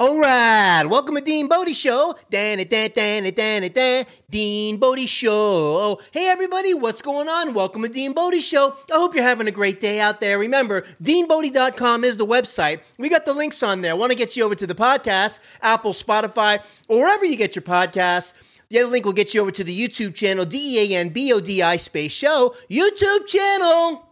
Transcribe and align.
All 0.00 0.16
right, 0.16 0.82
welcome 0.88 1.14
to 1.16 1.20
Dean 1.20 1.46
Bodie 1.46 1.74
Show. 1.74 2.14
Dan 2.30 2.56
dan 2.66 2.90
dan 2.94 3.34
dan 3.34 3.70
dan 3.70 4.06
Dean 4.30 4.78
Bodie 4.78 5.06
Show. 5.06 6.00
Hey 6.10 6.26
everybody, 6.26 6.72
what's 6.72 7.02
going 7.02 7.28
on? 7.28 7.52
Welcome 7.52 7.82
to 7.82 7.88
Dean 7.90 8.14
Bodie 8.14 8.40
Show. 8.40 8.76
I 8.90 8.94
hope 8.94 9.14
you're 9.14 9.22
having 9.22 9.46
a 9.46 9.50
great 9.50 9.78
day 9.78 10.00
out 10.00 10.22
there. 10.22 10.38
Remember, 10.38 10.86
deanbodie.com 11.02 12.04
is 12.04 12.16
the 12.16 12.24
website. 12.24 12.80
We 12.96 13.10
got 13.10 13.26
the 13.26 13.34
links 13.34 13.62
on 13.62 13.82
there. 13.82 13.90
I 13.90 13.94
want 13.94 14.10
to 14.10 14.16
get 14.16 14.38
you 14.38 14.44
over 14.44 14.54
to 14.54 14.66
the 14.66 14.74
podcast, 14.74 15.38
Apple, 15.60 15.92
Spotify, 15.92 16.62
or 16.88 17.00
wherever 17.00 17.26
you 17.26 17.36
get 17.36 17.54
your 17.54 17.62
podcasts. 17.62 18.32
The 18.70 18.78
other 18.78 18.88
link 18.90 19.04
will 19.04 19.12
get 19.12 19.34
you 19.34 19.42
over 19.42 19.50
to 19.50 19.62
the 19.62 19.78
YouTube 19.78 20.14
channel, 20.14 20.46
D 20.46 20.78
E 20.78 20.94
A 20.94 20.98
N 20.98 21.10
B 21.10 21.30
O 21.30 21.40
D 21.40 21.60
I 21.60 21.76
space 21.76 22.12
show, 22.12 22.54
YouTube 22.70 23.26
channel. 23.26 24.06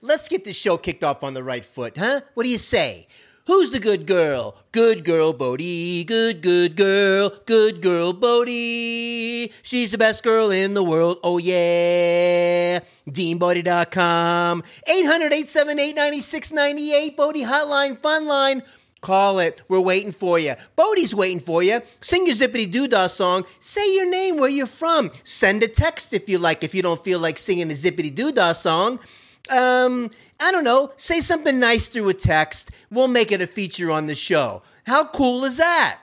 Let's 0.00 0.26
get 0.26 0.42
this 0.42 0.56
show 0.56 0.76
kicked 0.76 1.04
off 1.04 1.22
on 1.22 1.34
the 1.34 1.44
right 1.44 1.64
foot, 1.64 1.96
huh? 1.96 2.22
What 2.34 2.42
do 2.42 2.48
you 2.48 2.58
say? 2.58 3.06
Who's 3.52 3.70
the 3.70 3.80
good 3.80 4.06
girl? 4.06 4.56
Good 4.72 5.04
girl 5.04 5.34
Bodie, 5.34 6.04
good, 6.04 6.40
good 6.40 6.74
girl, 6.74 7.34
good 7.44 7.82
girl 7.82 8.14
Bodie. 8.14 9.52
She's 9.62 9.90
the 9.90 9.98
best 9.98 10.22
girl 10.24 10.50
in 10.50 10.72
the 10.72 10.82
world, 10.82 11.18
oh 11.22 11.36
yeah. 11.36 12.80
DeanBodie.com, 13.06 14.64
800 14.86 15.32
878 15.34 15.94
9698, 15.94 17.14
Bodie 17.14 17.42
Hotline, 17.42 18.00
Fun 18.00 18.24
Line. 18.24 18.62
Call 19.02 19.38
it. 19.38 19.60
We're 19.68 19.80
waiting 19.80 20.12
for 20.12 20.38
you. 20.38 20.54
Bodie's 20.74 21.14
waiting 21.14 21.40
for 21.40 21.62
you. 21.62 21.82
Sing 22.00 22.26
your 22.26 22.36
zippity 22.36 22.72
doo 22.72 22.88
dah 22.88 23.08
song. 23.08 23.44
Say 23.60 23.94
your 23.94 24.08
name, 24.08 24.38
where 24.38 24.48
you're 24.48 24.66
from. 24.66 25.10
Send 25.24 25.62
a 25.62 25.68
text 25.68 26.14
if 26.14 26.26
you 26.26 26.38
like, 26.38 26.64
if 26.64 26.74
you 26.74 26.80
don't 26.80 27.04
feel 27.04 27.18
like 27.18 27.36
singing 27.36 27.70
a 27.70 27.74
zippity 27.74 28.14
doo 28.14 28.32
dah 28.32 28.54
song. 28.54 28.98
Um, 29.50 30.10
I 30.40 30.50
don't 30.50 30.64
know, 30.64 30.92
say 30.96 31.20
something 31.20 31.58
nice 31.58 31.88
through 31.88 32.08
a 32.08 32.14
text. 32.14 32.70
We'll 32.90 33.08
make 33.08 33.32
it 33.32 33.42
a 33.42 33.46
feature 33.46 33.90
on 33.90 34.06
the 34.06 34.14
show. 34.14 34.62
How 34.86 35.04
cool 35.04 35.44
is 35.44 35.56
that? 35.58 35.98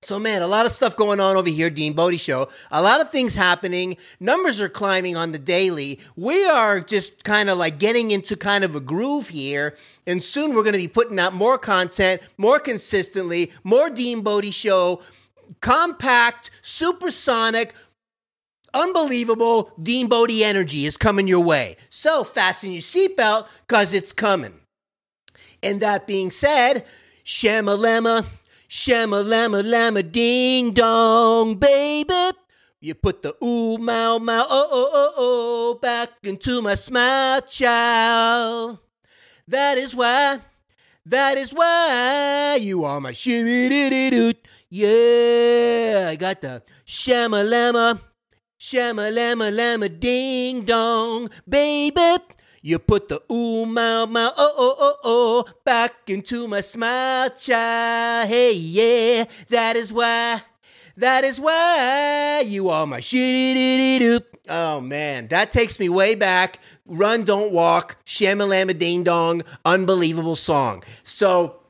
So, 0.00 0.16
man, 0.16 0.42
a 0.42 0.46
lot 0.46 0.64
of 0.64 0.70
stuff 0.70 0.96
going 0.96 1.18
on 1.18 1.36
over 1.36 1.48
here, 1.48 1.70
Dean 1.70 1.92
Bodie 1.92 2.18
Show. 2.18 2.48
A 2.70 2.80
lot 2.80 3.00
of 3.00 3.10
things 3.10 3.34
happening. 3.34 3.96
Numbers 4.20 4.60
are 4.60 4.68
climbing 4.68 5.16
on 5.16 5.32
the 5.32 5.40
daily. 5.40 5.98
We 6.14 6.46
are 6.46 6.78
just 6.80 7.24
kind 7.24 7.50
of 7.50 7.58
like 7.58 7.80
getting 7.80 8.12
into 8.12 8.36
kind 8.36 8.62
of 8.62 8.76
a 8.76 8.80
groove 8.80 9.28
here. 9.28 9.76
And 10.06 10.22
soon 10.22 10.54
we're 10.54 10.62
going 10.62 10.74
to 10.74 10.78
be 10.78 10.86
putting 10.86 11.18
out 11.18 11.34
more 11.34 11.58
content, 11.58 12.22
more 12.36 12.60
consistently, 12.60 13.50
more 13.64 13.90
Dean 13.90 14.20
Bodie 14.20 14.52
Show, 14.52 15.02
compact, 15.60 16.52
supersonic, 16.62 17.74
unbelievable 18.78 19.72
Dean 19.82 20.08
Bodie 20.08 20.44
energy 20.44 20.86
is 20.86 20.96
coming 20.96 21.26
your 21.26 21.40
way. 21.40 21.76
So 21.90 22.24
fasten 22.24 22.72
your 22.72 22.82
seatbelt 22.82 23.48
because 23.66 23.92
it's 23.92 24.12
coming. 24.12 24.60
And 25.62 25.80
that 25.80 26.06
being 26.06 26.30
said, 26.30 26.86
shamalama, 27.24 28.24
shamalama, 28.68 29.68
lama, 29.68 30.02
ding 30.02 30.72
dong, 30.72 31.56
baby. 31.56 32.30
You 32.80 32.94
put 32.94 33.22
the 33.22 33.34
ooh, 33.44 33.76
mow, 33.76 34.20
mow, 34.20 34.46
oh, 34.48 34.68
oh, 34.70 34.90
oh, 34.92 35.12
oh, 35.16 35.74
back 35.82 36.10
into 36.22 36.62
my 36.62 36.76
smile, 36.76 37.42
child. 37.42 38.78
That 39.48 39.78
is 39.78 39.96
why, 39.96 40.38
that 41.04 41.38
is 41.38 41.52
why 41.52 42.58
you 42.60 42.84
are 42.84 43.00
my 43.00 43.12
shimmy 43.12 44.10
doot. 44.10 44.36
Yeah, 44.70 46.06
I 46.10 46.16
got 46.16 46.40
the 46.40 46.62
shamalama, 46.86 48.00
shamalama, 48.58 49.54
lama, 49.54 49.88
ding 49.88 50.64
dong, 50.64 51.30
baby. 51.48 52.16
You 52.60 52.78
put 52.78 53.08
the 53.08 53.22
ooh, 53.32 53.64
mow, 53.66 54.06
mow, 54.06 54.32
oh, 54.36 54.54
oh, 54.56 54.76
oh, 54.78 54.96
oh, 55.04 55.44
back 55.64 55.94
into 56.08 56.48
my 56.48 56.60
smile, 56.60 57.30
child. 57.30 58.28
Hey, 58.28 58.52
yeah, 58.52 59.24
that 59.48 59.76
is 59.76 59.92
why. 59.92 60.42
That 60.96 61.22
is 61.22 61.38
why 61.38 62.42
you 62.44 62.68
are 62.70 62.84
my 62.84 63.00
shitty 63.00 64.00
doop. 64.00 64.24
Oh 64.48 64.80
man, 64.80 65.28
that 65.28 65.52
takes 65.52 65.78
me 65.78 65.88
way 65.88 66.16
back. 66.16 66.58
Run, 66.86 67.22
don't 67.22 67.52
walk, 67.52 67.98
shamalama 68.04 68.76
ding 68.76 69.04
dong, 69.04 69.42
unbelievable 69.64 70.34
song. 70.34 70.82
So 71.04 71.60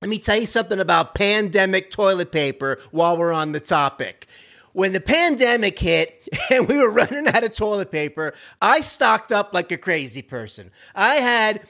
let 0.00 0.08
me 0.08 0.20
tell 0.20 0.36
you 0.38 0.46
something 0.46 0.78
about 0.78 1.16
pandemic 1.16 1.90
toilet 1.90 2.30
paper 2.30 2.78
while 2.92 3.16
we're 3.16 3.32
on 3.32 3.50
the 3.50 3.60
topic. 3.60 4.28
When 4.78 4.92
the 4.92 5.00
pandemic 5.00 5.76
hit 5.76 6.28
and 6.52 6.68
we 6.68 6.78
were 6.78 6.88
running 6.88 7.26
out 7.26 7.42
of 7.42 7.52
toilet 7.52 7.90
paper, 7.90 8.32
I 8.62 8.80
stocked 8.80 9.32
up 9.32 9.52
like 9.52 9.72
a 9.72 9.76
crazy 9.76 10.22
person. 10.22 10.70
I 10.94 11.16
had 11.16 11.62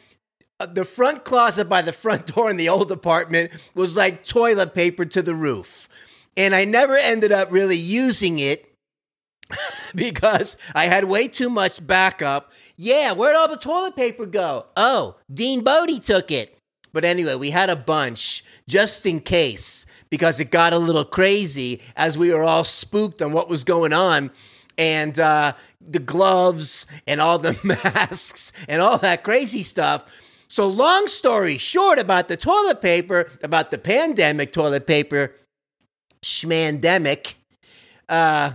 uh, 0.60 0.66
the 0.66 0.84
front 0.84 1.24
closet 1.24 1.70
by 1.70 1.80
the 1.80 1.94
front 1.94 2.26
door 2.34 2.50
in 2.50 2.58
the 2.58 2.68
old 2.68 2.92
apartment 2.92 3.52
was 3.74 3.96
like 3.96 4.26
toilet 4.26 4.74
paper 4.74 5.06
to 5.06 5.22
the 5.22 5.34
roof 5.34 5.88
and 6.36 6.54
I 6.54 6.66
never 6.66 6.98
ended 6.98 7.32
up 7.32 7.50
really 7.50 7.78
using 7.78 8.40
it 8.40 8.70
because 9.94 10.58
I 10.74 10.84
had 10.84 11.04
way 11.04 11.28
too 11.28 11.48
much 11.48 11.86
backup. 11.86 12.52
Yeah, 12.76 13.12
where'd 13.12 13.36
all 13.36 13.48
the 13.48 13.56
toilet 13.56 13.96
paper 13.96 14.26
go? 14.26 14.66
Oh, 14.76 15.16
Dean 15.32 15.64
Bodie 15.64 16.00
took 16.00 16.30
it. 16.30 16.58
But 16.92 17.06
anyway, 17.06 17.36
we 17.36 17.50
had 17.50 17.70
a 17.70 17.76
bunch 17.76 18.44
just 18.68 19.06
in 19.06 19.20
case 19.20 19.86
because 20.10 20.40
it 20.40 20.50
got 20.50 20.72
a 20.72 20.78
little 20.78 21.04
crazy 21.04 21.80
as 21.96 22.16
we 22.16 22.30
were 22.30 22.42
all 22.42 22.64
spooked 22.64 23.22
on 23.22 23.32
what 23.32 23.48
was 23.48 23.64
going 23.64 23.92
on. 23.92 24.30
And 24.76 25.18
uh, 25.18 25.54
the 25.80 25.98
gloves 25.98 26.86
and 27.06 27.20
all 27.20 27.38
the 27.38 27.58
masks 27.84 28.52
and 28.68 28.80
all 28.80 28.98
that 28.98 29.24
crazy 29.24 29.62
stuff. 29.62 30.06
So, 30.48 30.66
long 30.66 31.08
story 31.08 31.58
short 31.58 31.98
about 31.98 32.28
the 32.28 32.36
toilet 32.36 32.80
paper, 32.80 33.28
about 33.42 33.70
the 33.70 33.78
pandemic 33.78 34.52
toilet 34.52 34.86
paper, 34.86 35.34
schmandemic. 36.22 37.34
Uh, 38.08 38.52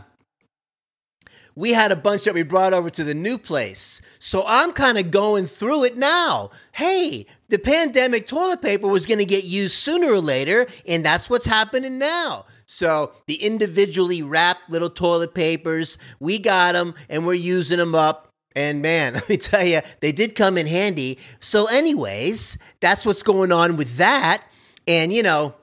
we 1.56 1.74
had 1.74 1.92
a 1.92 1.96
bunch 1.96 2.24
that 2.24 2.34
we 2.34 2.44
brought 2.44 2.74
over 2.74 2.90
to 2.90 3.04
the 3.04 3.14
new 3.14 3.38
place. 3.38 4.02
So 4.20 4.44
I'm 4.48 4.74
kind 4.74 4.98
of 4.98 5.12
going 5.12 5.46
through 5.46 5.84
it 5.84 5.98
now. 5.98 6.50
Hey, 6.72 7.28
the 7.54 7.60
pandemic 7.60 8.26
toilet 8.26 8.64
paper 8.64 8.88
was 8.88 9.06
going 9.06 9.20
to 9.20 9.26
get 9.26 9.44
used 9.44 9.76
sooner 9.78 10.12
or 10.12 10.20
later, 10.20 10.66
and 10.88 11.06
that's 11.06 11.30
what's 11.30 11.46
happening 11.46 12.00
now. 12.00 12.48
So 12.66 13.12
the 13.28 13.36
individually 13.36 14.24
wrapped 14.24 14.72
little 14.72 14.90
toilet 14.90 15.36
papers, 15.36 16.00
we 16.20 16.40
got 16.40 16.72
them 16.72 16.96
and 17.10 17.28
we're 17.28 17.36
using 17.36 17.78
them 17.78 17.94
up. 17.94 18.28
And 18.56 18.82
man, 18.82 19.14
let 19.14 19.30
me 19.30 19.38
tell 19.38 19.64
you, 19.64 19.82
they 20.00 20.12
did 20.12 20.34
come 20.34 20.58
in 20.58 20.66
handy. 20.66 21.20
So, 21.42 21.68
anyways, 21.68 22.58
that's 22.80 23.06
what's 23.06 23.22
going 23.22 23.52
on 23.52 23.78
with 23.78 23.98
that. 23.98 24.42
And, 24.88 25.14
you 25.14 25.22
know, 25.22 25.54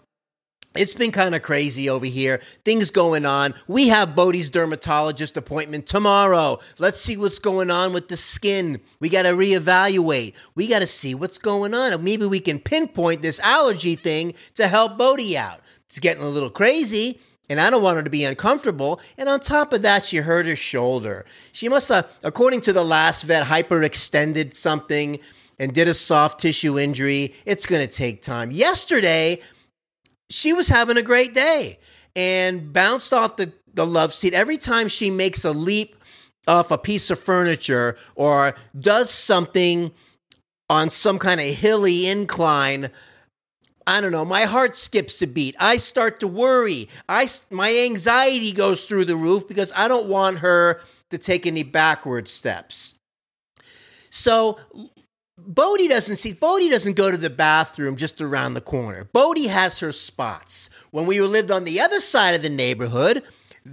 it's 0.77 0.95
been 0.95 1.11
kind 1.11 1.35
of 1.35 1.43
crazy 1.43 1.89
over 1.89 2.07
here. 2.07 2.41
Things 2.65 2.91
going 2.91 3.27
on. 3.27 3.55
We 3.67 3.89
have 3.89 4.15
Bodie's 4.15 4.51
dermatologist 4.51 5.37
appointment 5.37 5.87
tomorrow. 5.87 6.61
Let's 6.79 7.01
see 7.01 7.17
what's 7.17 7.41
going 7.41 7.73
on 7.73 7.93
with 7.93 8.07
the 8.09 8.17
skin. 8.17 8.81
We 9.01 9.09
got 9.09 9.23
to 9.23 9.31
reevaluate. 9.31 10.35
We 10.55 10.69
got 10.69 10.79
to 10.79 10.87
see 10.87 11.15
what's 11.15 11.39
going 11.39 11.75
on. 11.75 12.05
Maybe 12.05 12.25
we 12.25 12.39
can 12.39 12.61
pinpoint 12.61 13.23
this 13.23 13.41
allergy 13.41 13.97
thing 13.97 14.35
to 14.55 14.69
help 14.69 14.97
Bodie 14.97 15.37
out. 15.37 15.61
It's 15.87 15.99
getting 15.99 16.23
a 16.23 16.29
little 16.29 16.51
crazy, 16.51 17.21
and 17.49 17.61
I 17.61 17.69
don't 17.69 17.83
want 17.83 17.97
her 17.97 18.05
to 18.05 18.11
be 18.11 18.25
uncomfortable. 18.25 19.01
And 19.19 19.29
on 19.29 19.41
top 19.41 19.73
of 19.73 19.83
that, 19.83 20.05
she 20.05 20.19
hurt 20.19 20.47
her 20.47 20.55
shoulder. 20.55 21.27
She 21.51 21.69
must 21.69 21.89
have, 21.89 22.09
according 22.23 22.61
to 22.63 22.73
the 22.73 22.85
last 22.85 23.25
vet, 23.25 23.47
hyperextended 23.49 24.55
something 24.55 25.19
and 25.59 25.75
did 25.75 25.89
a 25.89 25.95
soft 25.95 26.39
tissue 26.41 26.79
injury. 26.79 27.35
It's 27.45 27.67
going 27.67 27.87
to 27.87 27.93
take 27.93 28.23
time. 28.23 28.53
Yesterday, 28.53 29.41
she 30.31 30.53
was 30.53 30.69
having 30.69 30.97
a 30.97 31.03
great 31.03 31.35
day 31.35 31.79
and 32.17 32.73
bounced 32.73 33.13
off 33.13 33.37
the, 33.37 33.53
the 33.75 33.87
love 33.87 34.15
seat 34.15 34.33
every 34.33 34.57
time 34.57 34.89
she 34.89 35.11
makes 35.11 35.45
a 35.45 35.51
leap 35.51 35.97
off 36.47 36.71
a 36.71 36.79
piece 36.79 37.11
of 37.11 37.19
furniture 37.19 37.97
or 38.15 38.55
does 38.79 39.11
something 39.11 39.93
on 40.71 40.89
some 40.89 41.19
kind 41.19 41.41
of 41.41 41.47
hilly 41.49 42.07
incline 42.07 42.91
I 43.87 44.01
don't 44.01 44.13
know, 44.13 44.25
my 44.25 44.45
heart 44.45 44.77
skips 44.77 45.21
a 45.21 45.27
beat. 45.27 45.57
I 45.59 45.79
start 45.79 46.21
to 46.21 46.29
worry. 46.29 46.89
I 47.09 47.29
my 47.51 47.75
anxiety 47.75 48.53
goes 48.53 48.85
through 48.85 49.07
the 49.07 49.17
roof 49.17 49.49
because 49.49 49.73
I 49.75 49.89
don't 49.89 50.07
want 50.07 50.39
her 50.41 50.81
to 51.09 51.19
take 51.19 51.45
any 51.45 51.65
backward 51.65 52.29
steps. 52.29 52.95
So 54.11 54.61
Bodie 55.47 55.89
doesn't 55.89 56.17
see 56.17 56.33
Bodie 56.33 56.71
doesn't 56.71 56.97
go 56.97 57.11
to 57.11 57.17
the 57.17 57.31
bathroom 57.31 57.97
just 57.97 58.21
around 58.21 58.55
the 58.55 58.61
corner. 58.61 59.05
Bodie 59.05 59.49
has 59.49 59.79
her 59.79 59.93
spots. 59.93 60.71
When 60.91 61.07
we 61.07 61.21
lived 61.21 61.51
on 61.51 61.65
the 61.65 61.81
other 61.81 62.01
side 62.01 62.35
of 62.35 62.43
the 62.43 62.49
neighborhood, 62.49 63.23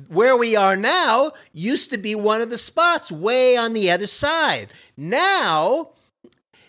where 0.07 0.35
we 0.35 0.55
are 0.55 0.75
now 0.75 1.31
used 1.53 1.89
to 1.91 1.97
be 1.97 2.15
one 2.15 2.41
of 2.41 2.49
the 2.49 2.57
spots 2.57 3.11
way 3.11 3.55
on 3.55 3.73
the 3.73 3.89
other 3.89 4.07
side. 4.07 4.69
Now, 4.95 5.91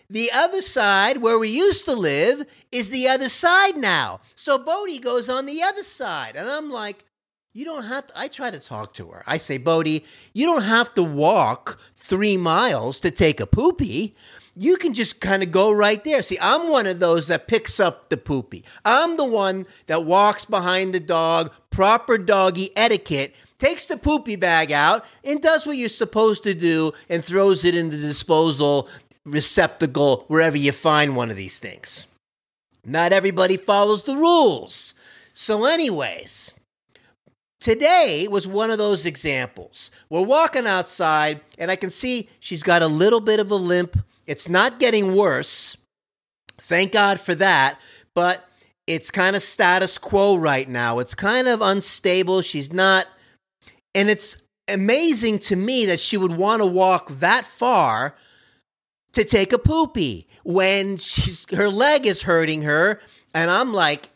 the 0.09 0.31
other 0.33 0.62
side 0.62 1.19
where 1.19 1.39
we 1.39 1.49
used 1.49 1.85
to 1.85 1.95
live 1.95 2.47
is 2.73 2.91
the 2.91 3.09
other 3.09 3.29
side 3.29 3.77
now. 3.77 4.21
So 4.37 4.59
Bodie 4.59 4.99
goes 4.99 5.29
on 5.29 5.47
the 5.47 5.62
other 5.62 5.83
side. 5.83 6.37
And 6.37 6.49
I'm 6.49 6.71
like, 6.71 7.05
you 7.53 7.65
don't 7.65 7.85
have 7.85 8.06
to. 8.09 8.19
I 8.19 8.29
try 8.29 8.50
to 8.50 8.61
talk 8.61 8.95
to 8.95 9.09
her. 9.09 9.25
I 9.27 9.37
say, 9.37 9.59
Bodie, 9.59 10.05
you 10.33 10.47
don't 10.47 10.62
have 10.62 10.95
to 10.95 11.03
walk 11.03 11.79
three 11.97 12.37
miles 12.37 13.00
to 13.00 13.11
take 13.11 13.41
a 13.41 13.47
poopy 13.47 14.15
you 14.59 14.77
can 14.77 14.93
just 14.93 15.21
kind 15.21 15.43
of 15.43 15.53
go 15.53 15.71
right 15.71 16.03
there. 16.03 16.21
See, 16.21 16.37
I'm 16.41 16.69
one 16.69 16.89
of 16.89 16.99
those 16.99 17.29
that 17.29 17.47
picks 17.47 17.79
up 17.79 18.09
the 18.09 18.17
poopy. 18.17 18.65
I'm 18.85 19.17
the 19.17 19.25
one 19.25 19.67
that 19.87 20.05
walks 20.05 20.45
behind 20.45 20.93
the 20.93 21.00
dog, 21.00 21.53
proper 21.71 22.19
doggy 22.19 22.77
etiquette, 22.77 23.35
takes 23.61 23.85
the 23.85 23.97
poopy 23.97 24.35
bag 24.35 24.73
out 24.73 25.05
and 25.23 25.41
does 25.41 25.65
what 25.65 25.77
you're 25.77 25.89
supposed 25.89 26.43
to 26.43 26.55
do 26.55 26.93
and 27.09 27.25
throws 27.25 27.65
it 27.65 27.77
in 27.77 27.91
the 27.91 27.97
disposal 27.97 28.89
receptacle 29.25 30.25
wherever 30.27 30.56
you 30.56 30.73
find 30.73 31.15
one 31.15 31.31
of 31.31 31.37
these 31.37 31.61
things. 31.61 32.06
Not 32.85 33.12
everybody 33.12 33.56
follows 33.56 34.03
the 34.03 34.17
rules. 34.17 34.95
So, 35.35 35.67
anyways, 35.67 36.55
today 37.60 38.28
was 38.28 38.46
one 38.46 38.70
of 38.70 38.78
those 38.78 39.06
examples. 39.06 39.90
We're 40.08 40.22
walking 40.22 40.66
outside, 40.66 41.40
and 41.58 41.70
I 41.70 41.76
can 41.76 41.90
see 41.90 42.28
she's 42.40 42.62
got 42.62 42.82
a 42.82 42.87
little 42.87 43.20
bit 43.20 43.40
of 43.40 43.50
a 43.50 43.56
limp. 43.56 43.96
It's 44.26 44.49
not 44.49 44.78
getting 44.78 45.14
worse. 45.14 45.76
Thank 46.60 46.93
God 46.93 47.20
for 47.20 47.34
that. 47.37 47.81
But 48.14 48.44
it's 48.87 49.10
kind 49.10 49.37
of 49.37 49.43
status 49.43 49.99
quo 49.99 50.37
right 50.37 50.69
now. 50.69 50.99
It's 50.99 51.14
kind 51.14 51.49
of 51.49 51.60
unstable. 51.60 52.43
She's 52.43 52.72
not, 52.72 53.06
and 53.94 54.08
it's 54.08 54.37
amazing 54.69 55.38
to 55.38 55.56
me 55.56 55.87
that 55.87 56.00
she 56.00 56.16
would 56.16 56.37
want 56.37 56.61
to 56.61 56.66
walk 56.66 57.08
that 57.20 57.46
far 57.46 58.14
to 59.12 59.25
take 59.25 59.52
a 59.52 59.58
poopy 59.58 60.28
when 60.44 60.96
she's 60.99 61.46
her 61.50 61.69
leg 61.69 62.06
is 62.06 62.22
hurting 62.22 62.62
her 62.62 63.00
and 63.34 63.50
I'm 63.50 63.72
like 63.72 64.11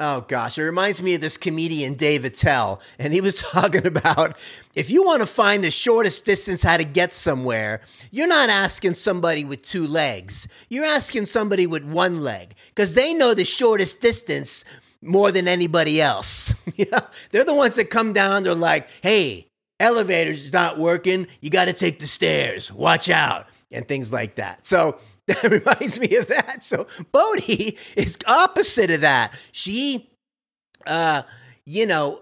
oh 0.00 0.22
gosh 0.22 0.58
it 0.58 0.62
reminds 0.62 1.02
me 1.02 1.14
of 1.14 1.20
this 1.20 1.36
comedian 1.36 1.94
Dave 1.94 2.24
Attell 2.24 2.80
and 2.98 3.12
he 3.12 3.20
was 3.20 3.38
talking 3.42 3.86
about 3.86 4.36
if 4.74 4.90
you 4.90 5.04
want 5.04 5.20
to 5.20 5.26
find 5.26 5.62
the 5.62 5.70
shortest 5.70 6.24
distance 6.24 6.62
how 6.62 6.78
to 6.78 6.84
get 6.84 7.14
somewhere 7.14 7.82
you're 8.10 8.26
not 8.26 8.48
asking 8.48 8.94
somebody 8.94 9.44
with 9.44 9.62
two 9.62 9.86
legs 9.86 10.48
you're 10.70 10.84
asking 10.84 11.26
somebody 11.26 11.66
with 11.66 11.84
one 11.84 12.20
leg 12.20 12.54
cuz 12.74 12.94
they 12.94 13.12
know 13.14 13.34
the 13.34 13.44
shortest 13.44 14.00
distance 14.00 14.64
more 15.02 15.30
than 15.30 15.46
anybody 15.46 16.00
else 16.00 16.54
they're 17.30 17.44
the 17.44 17.54
ones 17.54 17.74
that 17.74 17.90
come 17.90 18.12
down 18.12 18.42
they're 18.42 18.54
like 18.54 18.88
hey 19.02 19.46
elevator's 19.78 20.52
not 20.52 20.78
working 20.78 21.26
you 21.40 21.50
got 21.50 21.66
to 21.66 21.72
take 21.72 22.00
the 22.00 22.06
stairs 22.06 22.72
watch 22.72 23.08
out 23.10 23.46
and 23.72 23.86
things 23.86 24.12
like 24.12 24.34
that. 24.36 24.66
So 24.66 24.98
that 25.42 25.50
reminds 25.50 25.98
me 26.00 26.16
of 26.16 26.26
that. 26.28 26.62
So 26.62 26.86
Bodhi 27.12 27.78
is 27.96 28.18
opposite 28.26 28.90
of 28.90 29.02
that. 29.02 29.34
She, 29.52 30.10
uh, 30.86 31.22
you 31.64 31.86
know, 31.86 32.20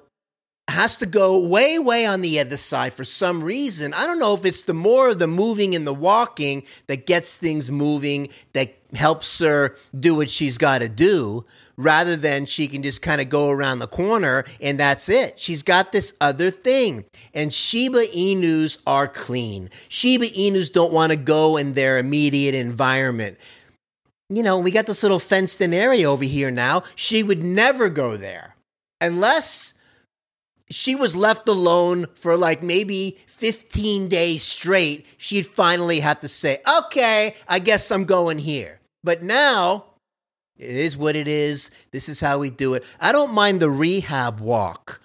has 0.69 0.99
to 0.99 1.07
go 1.07 1.39
way, 1.39 1.79
way 1.79 2.05
on 2.05 2.21
the 2.21 2.39
other 2.39 2.59
side 2.59 2.93
for 2.93 3.05
some 3.05 3.43
reason. 3.43 3.95
I 3.95 4.07
don't 4.07 4.19
know 4.19 4.35
if 4.35 4.45
it's 4.45 4.63
the 4.63 4.75
more 4.75 5.09
of 5.09 5.19
the 5.19 5.27
moving 5.27 5.75
and 5.75 5.87
the 5.87 5.95
walking 5.95 6.65
that 6.89 7.07
gets 7.07 7.37
things 7.37 7.71
moving, 7.71 8.29
that 8.53 8.77
helps 8.95 9.39
her 9.39 9.77
do 9.99 10.15
what 10.15 10.29
she's 10.29 10.59
got 10.59 10.81
to 10.81 10.89
do, 10.89 11.47
rather 11.79 12.17
than 12.17 12.45
she 12.45 12.69
can 12.69 12.83
just 12.83 13.01
kind 13.01 13.23
of 13.23 13.31
go 13.31 13.49
around 13.49 13.79
the 13.79 13.87
corner 13.87 14.45
and 14.61 14.79
that's 14.79 15.09
it. 15.09 15.39
She's 15.41 15.63
got 15.63 15.93
this 15.93 16.13
other 16.21 16.51
thing. 16.51 17.05
And 17.33 17.55
Shiba 17.55 18.09
Inus 18.09 18.79
are 18.87 19.09
clean. 19.09 19.71
Shiba 19.89 20.27
Inus 20.27 20.71
don't 20.71 20.93
want 20.93 21.13
to 21.13 21.17
go 21.17 21.57
in 21.57 21.73
their 21.73 21.97
immediate 21.97 22.55
environment. 22.55 23.39
You 24.29 24.43
know, 24.43 24.59
we 24.59 24.73
got 24.73 24.87
this 24.87 25.03
little 25.03 25.21
fenced 25.21 25.63
in 25.63 25.73
area 25.73 26.11
over 26.11 26.25
here 26.25 26.51
now. 26.51 26.83
She 26.97 27.23
would 27.23 27.43
never 27.43 27.89
go 27.89 28.19
there 28.19 28.57
unless 29.01 29.73
she 30.71 30.95
was 30.95 31.17
left 31.17 31.49
alone 31.49 32.09
for 32.15 32.37
like 32.37 32.63
maybe 32.63 33.19
15 33.27 34.09
days 34.09 34.43
straight. 34.43 35.07
She'd 35.17 35.47
finally 35.47 36.01
have 36.01 36.21
to 36.21 36.29
say, 36.29 36.59
okay, 36.69 37.37
I 37.47 37.61
guess 37.61 37.91
I'm 37.91 38.05
going 38.05 38.39
here. 38.41 38.81
But 39.05 39.23
now, 39.23 39.85
it 40.59 40.77
is 40.77 40.97
what 40.97 41.17
it 41.17 41.29
is. 41.29 41.71
This 41.93 42.09
is 42.09 42.21
how 42.21 42.39
we 42.39 42.51
do 42.51 42.75
it. 42.75 42.85
I 43.01 43.13
don't 43.13 43.33
mind 43.33 43.61
the 43.61 43.71
rehab 43.71 44.41
walk 44.41 45.01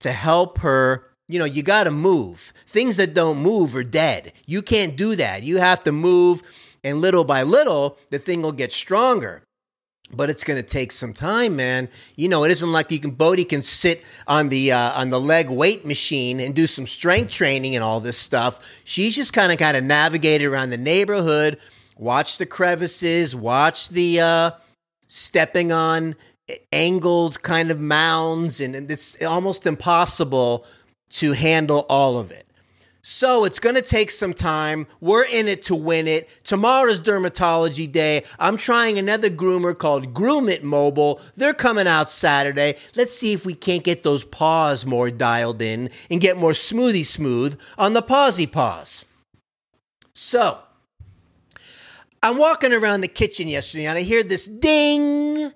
to 0.00 0.12
help 0.12 0.58
her. 0.58 1.06
You 1.28 1.38
know, 1.38 1.44
you 1.44 1.62
got 1.62 1.84
to 1.84 1.90
move. 1.90 2.52
Things 2.66 2.96
that 2.96 3.14
don't 3.14 3.38
move 3.38 3.74
are 3.74 3.84
dead. 3.84 4.32
You 4.46 4.62
can't 4.62 4.96
do 4.96 5.16
that. 5.16 5.42
You 5.42 5.58
have 5.58 5.82
to 5.84 5.92
move, 5.92 6.42
and 6.84 7.00
little 7.00 7.24
by 7.24 7.42
little, 7.42 7.98
the 8.10 8.18
thing 8.18 8.42
will 8.42 8.52
get 8.52 8.72
stronger 8.72 9.42
but 10.12 10.28
it's 10.28 10.44
going 10.44 10.62
to 10.62 10.68
take 10.68 10.92
some 10.92 11.14
time, 11.14 11.56
man. 11.56 11.88
You 12.16 12.28
know, 12.28 12.44
it 12.44 12.52
isn't 12.52 12.70
like 12.70 12.90
you 12.90 12.98
can 12.98 13.12
Bodie 13.12 13.44
can 13.44 13.62
sit 13.62 14.02
on 14.26 14.50
the 14.50 14.72
uh, 14.72 14.92
on 15.00 15.10
the 15.10 15.20
leg 15.20 15.48
weight 15.48 15.86
machine 15.86 16.38
and 16.38 16.54
do 16.54 16.66
some 16.66 16.86
strength 16.86 17.30
training 17.30 17.74
and 17.74 17.82
all 17.82 18.00
this 18.00 18.18
stuff. 18.18 18.60
She's 18.84 19.16
just 19.16 19.32
kind 19.32 19.50
of 19.50 19.58
kind 19.58 19.76
of 19.76 19.84
navigated 19.84 20.48
around 20.48 20.70
the 20.70 20.76
neighborhood, 20.76 21.58
watch 21.96 22.38
the 22.38 22.46
crevices, 22.46 23.34
watch 23.34 23.88
the 23.88 24.20
uh, 24.20 24.50
stepping 25.12 25.70
on 25.70 26.16
angled 26.72 27.42
kind 27.42 27.70
of 27.70 27.78
mounds, 27.78 28.60
and, 28.60 28.90
it's 28.90 29.14
almost 29.22 29.66
impossible 29.66 30.64
to 31.10 31.32
handle 31.32 31.84
all 31.90 32.16
of 32.18 32.30
it. 32.30 32.46
So 33.02 33.44
it's 33.44 33.58
going 33.58 33.74
to 33.74 33.82
take 33.82 34.10
some 34.10 34.32
time. 34.32 34.86
We're 35.00 35.24
in 35.24 35.48
it 35.48 35.64
to 35.64 35.74
win 35.74 36.08
it. 36.08 36.30
Tomorrow's 36.44 37.00
dermatology 37.00 37.90
day. 37.90 38.24
I'm 38.38 38.56
trying 38.56 38.96
another 38.96 39.28
groomer 39.28 39.76
called 39.76 40.14
Groom 40.14 40.48
It 40.48 40.64
Mobile. 40.64 41.20
They're 41.36 41.52
coming 41.52 41.86
out 41.86 42.08
Saturday. 42.08 42.76
Let's 42.96 43.16
see 43.16 43.34
if 43.34 43.44
we 43.44 43.54
can't 43.54 43.84
get 43.84 44.04
those 44.04 44.24
paws 44.24 44.86
more 44.86 45.10
dialed 45.10 45.60
in 45.60 45.90
and 46.10 46.20
get 46.20 46.38
more 46.38 46.52
smoothie 46.52 47.04
smooth 47.04 47.58
on 47.76 47.92
the 47.92 48.02
pawsy 48.02 48.50
paws. 48.50 49.04
So 50.14 50.60
I'm 52.22 52.38
walking 52.38 52.72
around 52.72 53.00
the 53.00 53.08
kitchen 53.08 53.48
yesterday 53.48 53.86
and 53.86 53.98
I 53.98 54.02
hear 54.02 54.22
this 54.22 54.46
ding. 54.46 55.52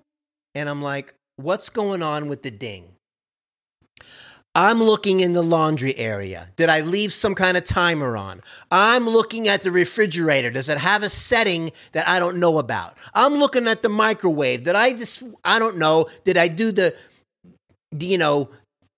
And 0.55 0.69
I'm 0.69 0.83
like, 0.83 1.15
what's 1.37 1.69
going 1.69 2.03
on 2.03 2.29
with 2.29 2.43
the 2.43 2.51
ding? 2.51 2.93
I'm 4.57 4.83
looking 4.83 5.21
in 5.21 5.33
the 5.33 5.43
laundry 5.43 5.95
area. 5.99 6.49
Did 6.57 6.71
I 6.71 6.81
leave 6.81 7.13
some 7.13 7.35
kind 7.35 7.59
of 7.59 7.67
timer 7.67 8.17
on? 8.17 8.41
I'm 8.71 9.07
looking 9.07 9.49
at 9.49 9.61
the 9.61 9.71
refrigerator. 9.71 10.51
Does 10.51 10.71
it 10.71 10.79
have 10.79 11.03
a 11.03 11.11
setting 11.11 11.73
that 11.93 12.09
I 12.09 12.19
don't 12.19 12.39
know 12.39 12.57
about? 12.57 12.97
I'm 13.13 13.35
looking 13.35 13.69
at 13.69 13.83
the 13.83 13.91
microwave. 13.91 14.65
Did 14.65 14.75
I 14.75 14.95
just, 14.95 15.23
I 15.45 15.59
don't 15.59 15.77
know. 15.77 16.07
Did 16.25 16.39
I 16.39 16.49
do 16.49 16.73
the, 16.73 16.95
the 17.93 18.07
you 18.07 18.17
know, 18.17 18.49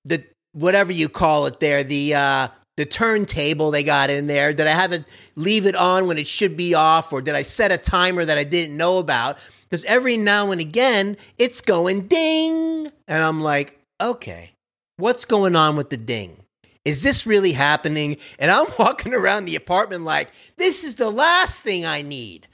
the, 0.05 0.23
whatever 0.53 0.93
you 0.93 1.09
call 1.09 1.47
it 1.47 1.59
there, 1.59 1.83
the, 1.83 2.15
uh, 2.15 2.49
the 2.79 2.87
turntable 2.87 3.71
they 3.71 3.83
got 3.83 4.09
in 4.09 4.27
there? 4.27 4.55
Did 4.55 4.67
I 4.67 4.71
have 4.71 4.93
it 4.93 5.05
leave 5.35 5.67
it 5.67 5.77
on 5.77 6.07
when 6.07 6.17
it 6.17 6.27
should 6.27 6.57
be 6.57 6.75
off? 6.75 7.13
Or 7.13 7.21
did 7.21 7.35
I 7.35 7.43
set 7.43 7.71
a 7.71 7.77
timer 7.77 8.25
that 8.25 8.39
I 8.39 8.45
didn't 8.45 8.75
know 8.75 8.97
about? 8.97 9.37
Because 9.69 9.85
every 9.85 10.17
now 10.17 10.51
and 10.51 10.61
again, 10.61 11.19
it's 11.37 11.61
going 11.61 12.09
ding. 12.09 12.91
And 13.07 13.23
I'm 13.23 13.43
like, 13.43 13.79
okay 14.01 14.53
what's 14.99 15.25
going 15.25 15.57
on 15.57 15.77
with 15.77 15.89
the 15.89 15.97
ding? 15.97 16.37
Is 16.85 17.03
this 17.03 17.27
really 17.27 17.53
happening? 17.53 18.19
And 18.39 18.51
I'm 18.51 18.67
walking 18.79 19.15
around 19.15 19.47
the 19.47 19.57
apartment 19.57 20.05
like, 20.05 20.31
this 20.57 20.85
is 20.85 20.97
the 20.97 21.11
last 21.11 21.63
thing 21.63 21.87
I 21.87 22.03
need. 22.03 22.47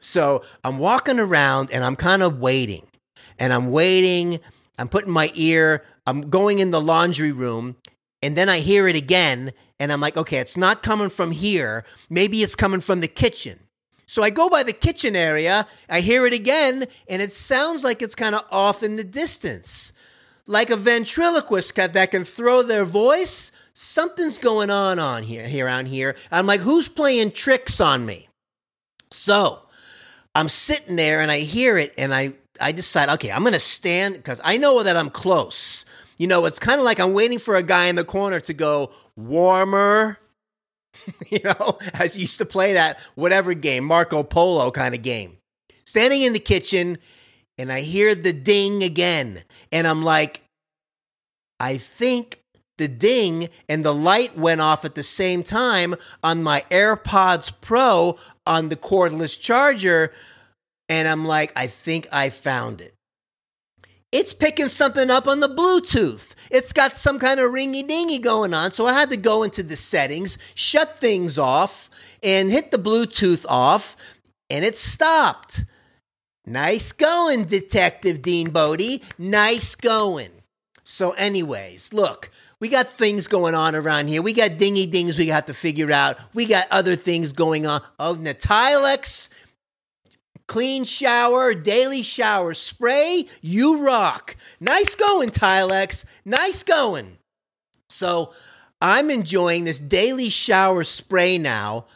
So 0.00 0.42
I'm 0.64 0.78
walking 0.78 1.18
around 1.18 1.70
and 1.70 1.84
I'm 1.84 1.96
kind 1.96 2.22
of 2.22 2.38
waiting. 2.38 2.86
And 3.38 3.52
I'm 3.52 3.70
waiting. 3.70 4.40
I'm 4.78 4.88
putting 4.88 5.12
my 5.12 5.30
ear, 5.34 5.84
I'm 6.06 6.30
going 6.30 6.60
in 6.60 6.70
the 6.70 6.80
laundry 6.80 7.32
room. 7.32 7.76
And 8.22 8.36
then 8.36 8.48
I 8.48 8.60
hear 8.60 8.88
it 8.88 8.96
again. 8.96 9.52
And 9.80 9.92
I'm 9.92 10.00
like, 10.00 10.16
okay, 10.16 10.38
it's 10.38 10.56
not 10.56 10.82
coming 10.82 11.10
from 11.10 11.30
here. 11.30 11.84
Maybe 12.10 12.42
it's 12.42 12.54
coming 12.54 12.80
from 12.80 13.00
the 13.00 13.08
kitchen. 13.08 13.60
So 14.06 14.22
I 14.22 14.30
go 14.30 14.48
by 14.48 14.62
the 14.62 14.72
kitchen 14.72 15.14
area, 15.14 15.66
I 15.88 16.00
hear 16.00 16.26
it 16.26 16.32
again, 16.32 16.86
and 17.08 17.20
it 17.20 17.32
sounds 17.32 17.84
like 17.84 18.00
it's 18.00 18.14
kind 18.14 18.34
of 18.34 18.42
off 18.50 18.82
in 18.82 18.96
the 18.96 19.04
distance 19.04 19.92
like 20.48 20.70
a 20.70 20.76
ventriloquist 20.76 21.74
that 21.76 22.10
can 22.10 22.24
throw 22.24 22.62
their 22.62 22.84
voice. 22.84 23.52
Something's 23.74 24.38
going 24.38 24.70
on 24.70 24.98
on 24.98 25.22
here, 25.22 25.46
here 25.46 25.66
around 25.66 25.86
here. 25.86 26.16
I'm 26.32 26.46
like, 26.46 26.62
who's 26.62 26.88
playing 26.88 27.32
tricks 27.32 27.80
on 27.80 28.04
me? 28.04 28.28
So 29.10 29.60
I'm 30.34 30.48
sitting 30.48 30.96
there 30.96 31.20
and 31.20 31.30
I 31.30 31.40
hear 31.40 31.76
it 31.76 31.94
and 31.96 32.12
I, 32.14 32.32
I 32.60 32.72
decide, 32.72 33.10
okay, 33.10 33.30
I'm 33.30 33.42
going 33.42 33.52
to 33.52 33.60
stand 33.60 34.14
because 34.14 34.40
I 34.42 34.56
know 34.56 34.82
that 34.82 34.96
I'm 34.96 35.10
close. 35.10 35.84
You 36.16 36.26
know, 36.26 36.46
it's 36.46 36.58
kind 36.58 36.80
of 36.80 36.84
like 36.84 36.98
I'm 36.98 37.12
waiting 37.12 37.38
for 37.38 37.54
a 37.54 37.62
guy 37.62 37.86
in 37.86 37.96
the 37.96 38.04
corner 38.04 38.40
to 38.40 38.54
go 38.54 38.90
warmer. 39.18 40.18
you 41.28 41.40
know, 41.44 41.78
as 41.94 42.14
you 42.14 42.22
used 42.22 42.38
to 42.38 42.46
play 42.46 42.72
that 42.72 42.98
whatever 43.14 43.54
game, 43.54 43.84
Marco 43.84 44.22
Polo 44.22 44.70
kind 44.70 44.94
of 44.94 45.02
game. 45.02 45.38
Standing 45.84 46.22
in 46.22 46.32
the 46.32 46.38
kitchen 46.38 46.98
and 47.58 47.72
I 47.72 47.80
hear 47.80 48.14
the 48.14 48.32
ding 48.32 48.82
again. 48.82 49.42
And 49.72 49.86
I'm 49.86 50.04
like, 50.04 50.42
I 51.58 51.76
think 51.76 52.40
the 52.78 52.88
ding 52.88 53.48
and 53.68 53.84
the 53.84 53.94
light 53.94 54.38
went 54.38 54.60
off 54.60 54.84
at 54.84 54.94
the 54.94 55.02
same 55.02 55.42
time 55.42 55.96
on 56.22 56.42
my 56.42 56.64
AirPods 56.70 57.52
Pro 57.60 58.16
on 58.46 58.68
the 58.68 58.76
cordless 58.76 59.38
charger. 59.38 60.12
And 60.88 61.08
I'm 61.08 61.24
like, 61.24 61.52
I 61.56 61.66
think 61.66 62.06
I 62.12 62.30
found 62.30 62.80
it. 62.80 62.94
It's 64.10 64.32
picking 64.32 64.68
something 64.68 65.10
up 65.10 65.28
on 65.28 65.40
the 65.40 65.48
Bluetooth. 65.48 66.34
It's 66.50 66.72
got 66.72 66.96
some 66.96 67.18
kind 67.18 67.38
of 67.40 67.52
ringy 67.52 67.86
dingy 67.86 68.18
going 68.18 68.54
on. 68.54 68.72
So 68.72 68.86
I 68.86 68.94
had 68.94 69.10
to 69.10 69.16
go 69.16 69.42
into 69.42 69.62
the 69.62 69.76
settings, 69.76 70.38
shut 70.54 70.98
things 70.98 71.38
off, 71.38 71.90
and 72.22 72.50
hit 72.50 72.70
the 72.70 72.78
Bluetooth 72.78 73.44
off 73.48 73.96
and 74.50 74.64
it 74.64 74.76
stopped. 74.76 75.64
Nice 76.46 76.92
going, 76.92 77.44
Detective 77.44 78.22
Dean 78.22 78.50
Bodie. 78.50 79.02
Nice 79.18 79.74
going. 79.74 80.30
So, 80.82 81.10
anyways, 81.12 81.92
look, 81.92 82.30
we 82.60 82.68
got 82.68 82.90
things 82.90 83.26
going 83.26 83.54
on 83.54 83.74
around 83.74 84.08
here. 84.08 84.22
We 84.22 84.32
got 84.32 84.56
dingy 84.56 84.86
dings 84.86 85.18
we 85.18 85.26
got 85.26 85.46
to 85.48 85.54
figure 85.54 85.92
out. 85.92 86.16
We 86.32 86.46
got 86.46 86.66
other 86.70 86.96
things 86.96 87.32
going 87.32 87.66
on. 87.66 87.82
Oh, 88.00 88.14
Natilex, 88.14 89.28
clean 90.48 90.82
shower, 90.82 91.54
daily 91.54 92.02
shower 92.02 92.54
spray. 92.54 93.26
You 93.40 93.76
rock. 93.76 94.34
Nice 94.58 94.96
going, 94.96 95.30
Tilex. 95.30 96.04
Nice 96.24 96.64
going. 96.64 97.18
So, 97.88 98.32
I'm 98.80 99.10
enjoying 99.10 99.64
this 99.64 99.78
daily 99.78 100.28
shower 100.28 100.84
spray 100.84 101.38
now 101.38 101.86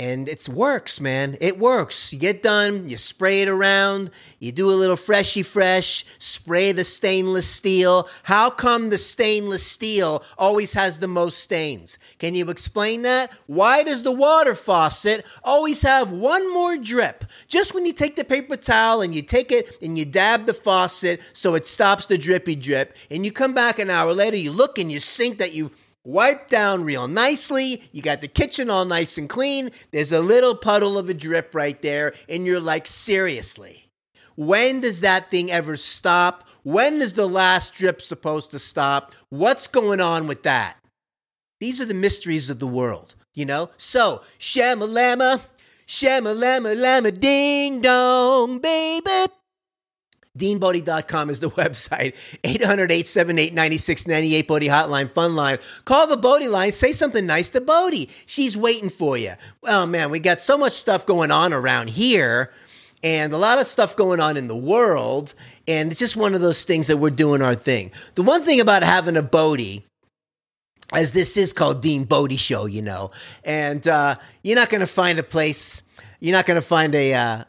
and 0.00 0.30
it 0.30 0.48
works, 0.48 0.98
man. 0.98 1.36
It 1.42 1.58
works. 1.58 2.10
You 2.10 2.18
get 2.18 2.42
done, 2.42 2.88
you 2.88 2.96
spray 2.96 3.42
it 3.42 3.48
around, 3.48 4.10
you 4.38 4.50
do 4.50 4.70
a 4.70 4.72
little 4.72 4.96
freshy 4.96 5.42
fresh, 5.42 6.06
spray 6.18 6.72
the 6.72 6.84
stainless 6.84 7.46
steel. 7.46 8.08
How 8.22 8.48
come 8.48 8.88
the 8.88 8.96
stainless 8.96 9.66
steel 9.66 10.24
always 10.38 10.72
has 10.72 11.00
the 11.00 11.06
most 11.06 11.40
stains? 11.40 11.98
Can 12.18 12.34
you 12.34 12.48
explain 12.48 13.02
that? 13.02 13.30
Why 13.46 13.82
does 13.82 14.02
the 14.02 14.10
water 14.10 14.54
faucet 14.54 15.26
always 15.44 15.82
have 15.82 16.10
one 16.10 16.50
more 16.50 16.78
drip? 16.78 17.26
Just 17.46 17.74
when 17.74 17.84
you 17.84 17.92
take 17.92 18.16
the 18.16 18.24
paper 18.24 18.56
towel 18.56 19.02
and 19.02 19.14
you 19.14 19.20
take 19.20 19.52
it 19.52 19.76
and 19.82 19.98
you 19.98 20.06
dab 20.06 20.46
the 20.46 20.54
faucet 20.54 21.20
so 21.34 21.54
it 21.54 21.66
stops 21.66 22.06
the 22.06 22.16
drippy 22.16 22.56
drip, 22.56 22.96
and 23.10 23.26
you 23.26 23.32
come 23.32 23.52
back 23.52 23.78
an 23.78 23.90
hour 23.90 24.14
later, 24.14 24.38
you 24.38 24.50
look 24.50 24.78
in 24.78 24.88
your 24.88 25.00
sink 25.00 25.36
that 25.36 25.52
you 25.52 25.70
wiped 26.10 26.50
down 26.50 26.84
real 26.84 27.08
nicely. 27.08 27.82
You 27.92 28.02
got 28.02 28.20
the 28.20 28.28
kitchen 28.28 28.68
all 28.68 28.84
nice 28.84 29.16
and 29.16 29.28
clean. 29.28 29.70
There's 29.92 30.12
a 30.12 30.20
little 30.20 30.54
puddle 30.54 30.98
of 30.98 31.08
a 31.08 31.14
drip 31.14 31.54
right 31.54 31.80
there, 31.82 32.12
and 32.28 32.44
you're 32.44 32.60
like, 32.60 32.86
seriously, 32.86 33.90
when 34.36 34.80
does 34.80 35.00
that 35.00 35.30
thing 35.30 35.50
ever 35.50 35.76
stop? 35.76 36.48
When 36.62 37.00
is 37.00 37.14
the 37.14 37.28
last 37.28 37.74
drip 37.74 38.02
supposed 38.02 38.50
to 38.50 38.58
stop? 38.58 39.14
What's 39.30 39.66
going 39.66 40.00
on 40.00 40.26
with 40.26 40.42
that? 40.42 40.76
These 41.60 41.80
are 41.80 41.86
the 41.86 41.94
mysteries 41.94 42.50
of 42.50 42.58
the 42.58 42.66
world, 42.66 43.14
you 43.34 43.44
know? 43.44 43.70
So, 43.76 44.22
shamalama, 44.38 45.40
shamalama, 45.86 46.76
lama, 46.76 47.12
ding 47.12 47.80
dong, 47.80 48.58
baby. 48.58 49.32
DeanBodie.com 50.38 51.30
is 51.30 51.40
the 51.40 51.50
website. 51.50 52.14
800 52.44 52.92
878 52.92 53.52
9698 53.52 54.48
Bodie 54.48 54.68
Hotline, 54.68 55.12
Fun 55.12 55.34
Line. 55.34 55.58
Call 55.84 56.06
the 56.06 56.16
Bodie 56.16 56.48
line. 56.48 56.72
Say 56.72 56.92
something 56.92 57.26
nice 57.26 57.48
to 57.50 57.60
Bodie. 57.60 58.08
She's 58.26 58.56
waiting 58.56 58.90
for 58.90 59.16
you. 59.16 59.34
Well, 59.62 59.86
man, 59.86 60.10
we 60.10 60.20
got 60.20 60.40
so 60.40 60.56
much 60.56 60.74
stuff 60.74 61.06
going 61.06 61.30
on 61.30 61.52
around 61.52 61.90
here 61.90 62.50
and 63.02 63.32
a 63.32 63.38
lot 63.38 63.58
of 63.58 63.66
stuff 63.66 63.96
going 63.96 64.20
on 64.20 64.36
in 64.36 64.46
the 64.48 64.56
world. 64.56 65.34
And 65.66 65.90
it's 65.90 65.98
just 65.98 66.16
one 66.16 66.34
of 66.34 66.40
those 66.40 66.64
things 66.64 66.86
that 66.86 66.98
we're 66.98 67.10
doing 67.10 67.42
our 67.42 67.54
thing. 67.54 67.90
The 68.14 68.22
one 68.22 68.42
thing 68.42 68.60
about 68.60 68.82
having 68.82 69.16
a 69.16 69.22
Bodie, 69.22 69.84
as 70.92 71.12
this 71.12 71.36
is 71.36 71.52
called 71.52 71.82
Dean 71.82 72.04
Bodie 72.04 72.36
Show, 72.36 72.66
you 72.66 72.82
know, 72.82 73.10
and 73.44 73.86
uh, 73.86 74.16
you're 74.42 74.56
not 74.56 74.70
going 74.70 74.80
to 74.80 74.86
find 74.86 75.18
a 75.18 75.22
place, 75.22 75.82
you're 76.18 76.34
not 76.34 76.46
going 76.46 76.60
to 76.60 76.66
find 76.66 76.94
a, 76.94 77.14
uh, 77.14 77.44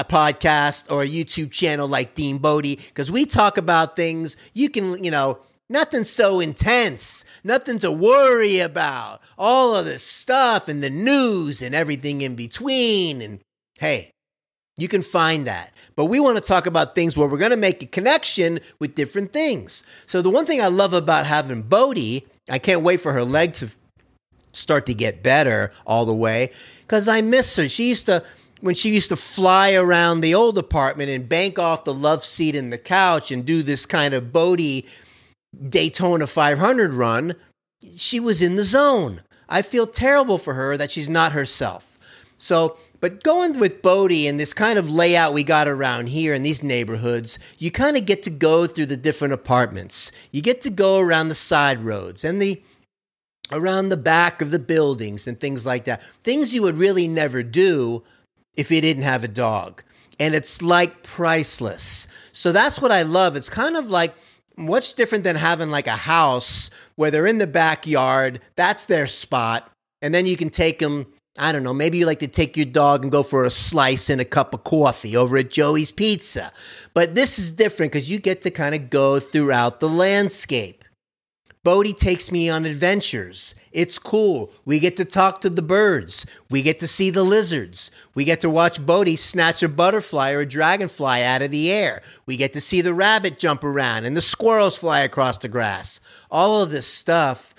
a 0.00 0.04
podcast 0.04 0.90
or 0.90 1.02
a 1.02 1.08
YouTube 1.08 1.50
channel 1.50 1.88
like 1.88 2.14
Dean 2.14 2.38
Bodie 2.38 2.76
because 2.76 3.10
we 3.10 3.26
talk 3.26 3.56
about 3.56 3.96
things 3.96 4.36
you 4.54 4.68
can, 4.68 5.02
you 5.02 5.10
know, 5.10 5.38
nothing 5.68 6.04
so 6.04 6.40
intense, 6.40 7.24
nothing 7.42 7.78
to 7.80 7.90
worry 7.90 8.60
about, 8.60 9.20
all 9.38 9.74
of 9.74 9.86
this 9.86 10.02
stuff 10.02 10.68
and 10.68 10.82
the 10.82 10.90
news 10.90 11.62
and 11.62 11.74
everything 11.74 12.20
in 12.20 12.34
between. 12.34 13.20
And 13.20 13.40
hey, 13.78 14.10
you 14.76 14.88
can 14.88 15.02
find 15.02 15.46
that. 15.46 15.72
But 15.94 16.06
we 16.06 16.20
want 16.20 16.36
to 16.36 16.42
talk 16.42 16.66
about 16.66 16.94
things 16.94 17.16
where 17.16 17.28
we're 17.28 17.38
going 17.38 17.50
to 17.50 17.56
make 17.56 17.82
a 17.82 17.86
connection 17.86 18.60
with 18.78 18.94
different 18.94 19.32
things. 19.32 19.82
So 20.06 20.22
the 20.22 20.30
one 20.30 20.46
thing 20.46 20.60
I 20.60 20.68
love 20.68 20.92
about 20.92 21.26
having 21.26 21.62
Bodie, 21.62 22.26
I 22.48 22.58
can't 22.58 22.82
wait 22.82 23.00
for 23.00 23.12
her 23.12 23.24
leg 23.24 23.54
to 23.54 23.70
start 24.52 24.86
to 24.86 24.94
get 24.94 25.22
better 25.22 25.70
all 25.86 26.06
the 26.06 26.14
way 26.14 26.50
because 26.82 27.08
I 27.08 27.20
miss 27.20 27.56
her. 27.56 27.68
She 27.68 27.88
used 27.88 28.06
to 28.06 28.24
when 28.60 28.74
she 28.74 28.94
used 28.94 29.10
to 29.10 29.16
fly 29.16 29.72
around 29.72 30.20
the 30.20 30.34
old 30.34 30.56
apartment 30.58 31.10
and 31.10 31.28
bank 31.28 31.58
off 31.58 31.84
the 31.84 31.94
love 31.94 32.24
seat 32.24 32.54
in 32.54 32.70
the 32.70 32.78
couch 32.78 33.30
and 33.30 33.44
do 33.44 33.62
this 33.62 33.86
kind 33.86 34.14
of 34.14 34.32
Bodie 34.32 34.86
Daytona 35.68 36.26
500 36.26 36.94
run, 36.94 37.34
she 37.96 38.18
was 38.18 38.42
in 38.42 38.56
the 38.56 38.64
zone. 38.64 39.22
I 39.48 39.62
feel 39.62 39.86
terrible 39.86 40.38
for 40.38 40.54
her 40.54 40.76
that 40.76 40.90
she's 40.90 41.08
not 41.08 41.32
herself. 41.32 41.98
So, 42.38 42.76
but 43.00 43.22
going 43.22 43.58
with 43.58 43.82
Bodie 43.82 44.26
and 44.26 44.40
this 44.40 44.52
kind 44.52 44.78
of 44.78 44.90
layout 44.90 45.32
we 45.32 45.44
got 45.44 45.68
around 45.68 46.08
here 46.08 46.34
in 46.34 46.42
these 46.42 46.62
neighborhoods, 46.62 47.38
you 47.58 47.70
kind 47.70 47.96
of 47.96 48.06
get 48.06 48.22
to 48.24 48.30
go 48.30 48.66
through 48.66 48.86
the 48.86 48.96
different 48.96 49.34
apartments. 49.34 50.10
You 50.32 50.42
get 50.42 50.60
to 50.62 50.70
go 50.70 50.98
around 50.98 51.28
the 51.28 51.34
side 51.34 51.84
roads 51.84 52.24
and 52.24 52.40
the 52.40 52.62
around 53.52 53.90
the 53.90 53.96
back 53.96 54.42
of 54.42 54.50
the 54.50 54.58
buildings 54.58 55.26
and 55.26 55.38
things 55.38 55.64
like 55.64 55.84
that. 55.84 56.02
Things 56.24 56.52
you 56.52 56.62
would 56.62 56.78
really 56.78 57.06
never 57.06 57.42
do 57.44 58.02
if 58.56 58.68
he 58.68 58.80
didn't 58.80 59.04
have 59.04 59.24
a 59.24 59.28
dog. 59.28 59.82
And 60.18 60.34
it's 60.34 60.62
like 60.62 61.02
priceless. 61.02 62.08
So 62.32 62.52
that's 62.52 62.80
what 62.80 62.90
I 62.90 63.02
love. 63.02 63.36
It's 63.36 63.50
kind 63.50 63.76
of 63.76 63.90
like 63.90 64.14
what's 64.56 64.92
different 64.92 65.24
than 65.24 65.36
having 65.36 65.70
like 65.70 65.86
a 65.86 65.92
house 65.92 66.70
where 66.96 67.10
they're 67.10 67.26
in 67.26 67.38
the 67.38 67.46
backyard, 67.46 68.40
that's 68.54 68.86
their 68.86 69.06
spot, 69.06 69.70
and 70.00 70.14
then 70.14 70.26
you 70.26 70.36
can 70.36 70.50
take 70.50 70.78
them. 70.78 71.06
I 71.38 71.52
don't 71.52 71.62
know, 71.62 71.74
maybe 71.74 71.98
you 71.98 72.06
like 72.06 72.20
to 72.20 72.28
take 72.28 72.56
your 72.56 72.64
dog 72.64 73.02
and 73.02 73.12
go 73.12 73.22
for 73.22 73.44
a 73.44 73.50
slice 73.50 74.08
and 74.08 74.22
a 74.22 74.24
cup 74.24 74.54
of 74.54 74.64
coffee 74.64 75.14
over 75.14 75.36
at 75.36 75.50
Joey's 75.50 75.92
Pizza. 75.92 76.50
But 76.94 77.14
this 77.14 77.38
is 77.38 77.52
different 77.52 77.92
because 77.92 78.10
you 78.10 78.18
get 78.18 78.40
to 78.42 78.50
kind 78.50 78.74
of 78.74 78.88
go 78.88 79.20
throughout 79.20 79.80
the 79.80 79.88
landscape. 79.88 80.82
Bodie 81.66 81.94
takes 81.94 82.30
me 82.30 82.48
on 82.48 82.64
adventures. 82.64 83.56
It's 83.72 83.98
cool. 83.98 84.52
We 84.64 84.78
get 84.78 84.96
to 84.98 85.04
talk 85.04 85.40
to 85.40 85.50
the 85.50 85.62
birds. 85.62 86.24
We 86.48 86.62
get 86.62 86.78
to 86.78 86.86
see 86.86 87.10
the 87.10 87.24
lizards. 87.24 87.90
We 88.14 88.22
get 88.22 88.40
to 88.42 88.48
watch 88.48 88.86
Bodie 88.86 89.16
snatch 89.16 89.64
a 89.64 89.68
butterfly 89.68 90.30
or 90.30 90.42
a 90.42 90.46
dragonfly 90.46 91.24
out 91.24 91.42
of 91.42 91.50
the 91.50 91.72
air. 91.72 92.02
We 92.24 92.36
get 92.36 92.52
to 92.52 92.60
see 92.60 92.82
the 92.82 92.94
rabbit 92.94 93.40
jump 93.40 93.64
around 93.64 94.04
and 94.04 94.16
the 94.16 94.22
squirrels 94.22 94.78
fly 94.78 95.00
across 95.00 95.38
the 95.38 95.48
grass. 95.48 95.98
All 96.30 96.62
of 96.62 96.70
this 96.70 96.86
stuff 96.86 97.52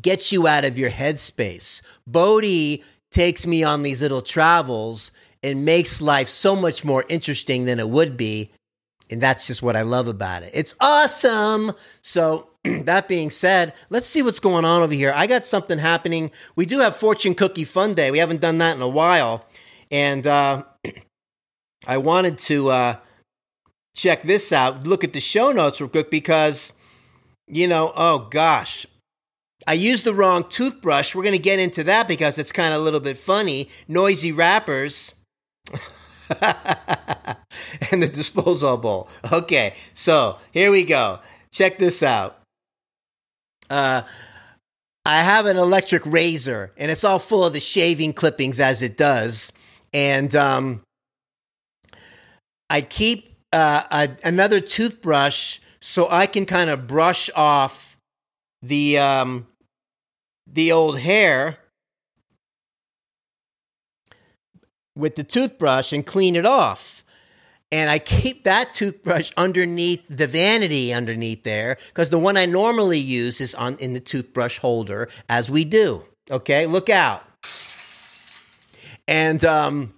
gets 0.00 0.32
you 0.32 0.46
out 0.46 0.64
of 0.64 0.78
your 0.78 0.90
headspace. 0.90 1.82
Bodie 2.06 2.82
takes 3.10 3.46
me 3.46 3.62
on 3.62 3.82
these 3.82 4.00
little 4.00 4.22
travels 4.22 5.12
and 5.42 5.66
makes 5.66 6.00
life 6.00 6.30
so 6.30 6.56
much 6.56 6.86
more 6.86 7.04
interesting 7.10 7.66
than 7.66 7.78
it 7.78 7.90
would 7.90 8.16
be. 8.16 8.50
And 9.10 9.20
that's 9.20 9.46
just 9.46 9.60
what 9.60 9.76
I 9.76 9.82
love 9.82 10.06
about 10.06 10.42
it. 10.42 10.52
It's 10.54 10.74
awesome. 10.80 11.72
So, 12.00 12.48
that 12.84 13.08
being 13.08 13.30
said, 13.30 13.74
let's 13.90 14.06
see 14.06 14.22
what's 14.22 14.40
going 14.40 14.64
on 14.64 14.82
over 14.82 14.92
here. 14.92 15.12
I 15.14 15.26
got 15.26 15.44
something 15.44 15.78
happening. 15.78 16.30
We 16.54 16.66
do 16.66 16.80
have 16.80 16.96
Fortune 16.96 17.34
Cookie 17.34 17.64
Fun 17.64 17.94
Day. 17.94 18.10
We 18.10 18.18
haven't 18.18 18.40
done 18.40 18.58
that 18.58 18.76
in 18.76 18.82
a 18.82 18.88
while. 18.88 19.46
And 19.90 20.26
uh, 20.26 20.64
I 21.86 21.98
wanted 21.98 22.38
to 22.40 22.70
uh, 22.70 22.96
check 23.94 24.22
this 24.22 24.52
out, 24.52 24.86
look 24.86 25.04
at 25.04 25.12
the 25.12 25.20
show 25.20 25.52
notes 25.52 25.80
real 25.80 25.90
quick 25.90 26.10
because, 26.10 26.72
you 27.46 27.66
know, 27.66 27.92
oh 27.96 28.28
gosh, 28.30 28.86
I 29.66 29.74
used 29.74 30.04
the 30.04 30.14
wrong 30.14 30.48
toothbrush. 30.48 31.14
We're 31.14 31.22
going 31.22 31.32
to 31.32 31.38
get 31.38 31.58
into 31.58 31.84
that 31.84 32.08
because 32.08 32.38
it's 32.38 32.52
kind 32.52 32.74
of 32.74 32.80
a 32.80 32.84
little 32.84 33.00
bit 33.00 33.18
funny. 33.18 33.68
Noisy 33.88 34.32
rappers. 34.32 35.14
and 37.90 38.02
the 38.02 38.08
disposal 38.08 38.76
bowl. 38.76 39.08
Okay, 39.30 39.74
so 39.94 40.38
here 40.52 40.70
we 40.72 40.84
go. 40.84 41.20
Check 41.50 41.78
this 41.78 42.02
out. 42.02 42.41
Uh, 43.70 44.02
I 45.04 45.22
have 45.22 45.46
an 45.46 45.56
electric 45.56 46.02
razor, 46.06 46.72
and 46.76 46.90
it's 46.90 47.04
all 47.04 47.18
full 47.18 47.44
of 47.44 47.52
the 47.52 47.60
shaving 47.60 48.12
clippings 48.12 48.60
as 48.60 48.82
it 48.82 48.96
does. 48.96 49.52
And 49.92 50.34
um, 50.36 50.82
I 52.70 52.82
keep 52.82 53.34
uh, 53.52 53.82
a, 53.90 54.10
another 54.24 54.60
toothbrush 54.60 55.58
so 55.80 56.08
I 56.08 56.26
can 56.26 56.46
kind 56.46 56.70
of 56.70 56.86
brush 56.86 57.28
off 57.34 57.96
the 58.62 58.98
um, 58.98 59.48
the 60.46 60.70
old 60.70 61.00
hair 61.00 61.58
with 64.96 65.16
the 65.16 65.24
toothbrush 65.24 65.92
and 65.92 66.06
clean 66.06 66.36
it 66.36 66.46
off 66.46 67.01
and 67.72 67.88
I 67.88 67.98
keep 67.98 68.44
that 68.44 68.74
toothbrush 68.74 69.32
underneath 69.36 70.04
the 70.08 70.26
vanity 70.26 70.92
underneath 70.92 71.42
there 71.42 71.78
because 71.88 72.10
the 72.10 72.18
one 72.18 72.36
I 72.36 72.44
normally 72.44 72.98
use 72.98 73.40
is 73.40 73.54
on 73.54 73.76
in 73.78 73.94
the 73.94 74.00
toothbrush 74.00 74.58
holder 74.58 75.08
as 75.28 75.50
we 75.50 75.64
do. 75.64 76.04
Okay, 76.30 76.66
look 76.66 76.90
out. 76.90 77.24
And 79.08 79.42
um, 79.44 79.94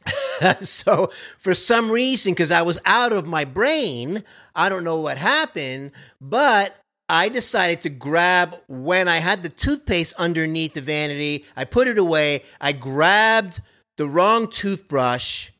so 0.62 1.10
for 1.38 1.54
some 1.54 1.90
reason, 1.90 2.32
because 2.32 2.50
I 2.50 2.62
was 2.62 2.78
out 2.84 3.12
of 3.12 3.24
my 3.24 3.44
brain, 3.44 4.24
I 4.54 4.68
don't 4.68 4.84
know 4.84 5.00
what 5.00 5.16
happened, 5.16 5.92
but 6.20 6.76
I 7.08 7.28
decided 7.28 7.82
to 7.82 7.88
grab 7.88 8.56
when 8.66 9.06
I 9.06 9.18
had 9.18 9.44
the 9.44 9.48
toothpaste 9.48 10.12
underneath 10.14 10.74
the 10.74 10.80
vanity. 10.82 11.44
I 11.56 11.64
put 11.64 11.86
it 11.86 11.98
away. 11.98 12.42
I 12.60 12.72
grabbed 12.72 13.60
the 13.96 14.08
wrong 14.08 14.50
toothbrush 14.50 15.50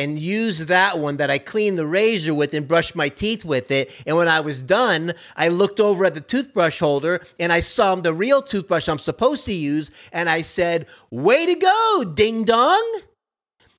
and 0.00 0.18
used 0.18 0.62
that 0.68 0.98
one 0.98 1.18
that 1.18 1.30
I 1.30 1.38
cleaned 1.38 1.76
the 1.76 1.86
razor 1.86 2.32
with 2.32 2.54
and 2.54 2.66
brushed 2.66 2.96
my 2.96 3.10
teeth 3.10 3.44
with 3.44 3.70
it. 3.70 3.90
And 4.06 4.16
when 4.16 4.28
I 4.28 4.40
was 4.40 4.62
done, 4.62 5.12
I 5.36 5.48
looked 5.48 5.78
over 5.78 6.06
at 6.06 6.14
the 6.14 6.22
toothbrush 6.22 6.78
holder 6.78 7.22
and 7.38 7.52
I 7.52 7.60
saw 7.60 7.94
the 7.96 8.14
real 8.14 8.40
toothbrush 8.40 8.88
I'm 8.88 8.98
supposed 8.98 9.44
to 9.44 9.52
use. 9.52 9.90
And 10.10 10.30
I 10.30 10.40
said, 10.40 10.86
Way 11.10 11.44
to 11.46 11.54
go, 11.54 12.04
ding 12.14 12.44
dong. 12.44 13.00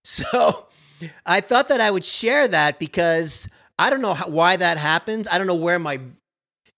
So 0.03 0.65
I 1.27 1.41
thought 1.41 1.67
that 1.67 1.79
I 1.79 1.91
would 1.91 2.03
share 2.03 2.47
that 2.47 2.79
because 2.79 3.47
I 3.77 3.91
don't 3.91 4.01
know 4.01 4.15
how, 4.15 4.29
why 4.29 4.57
that 4.57 4.79
happens. 4.79 5.27
I 5.29 5.37
don't 5.37 5.45
know 5.45 5.53
where 5.53 5.77
my 5.77 5.99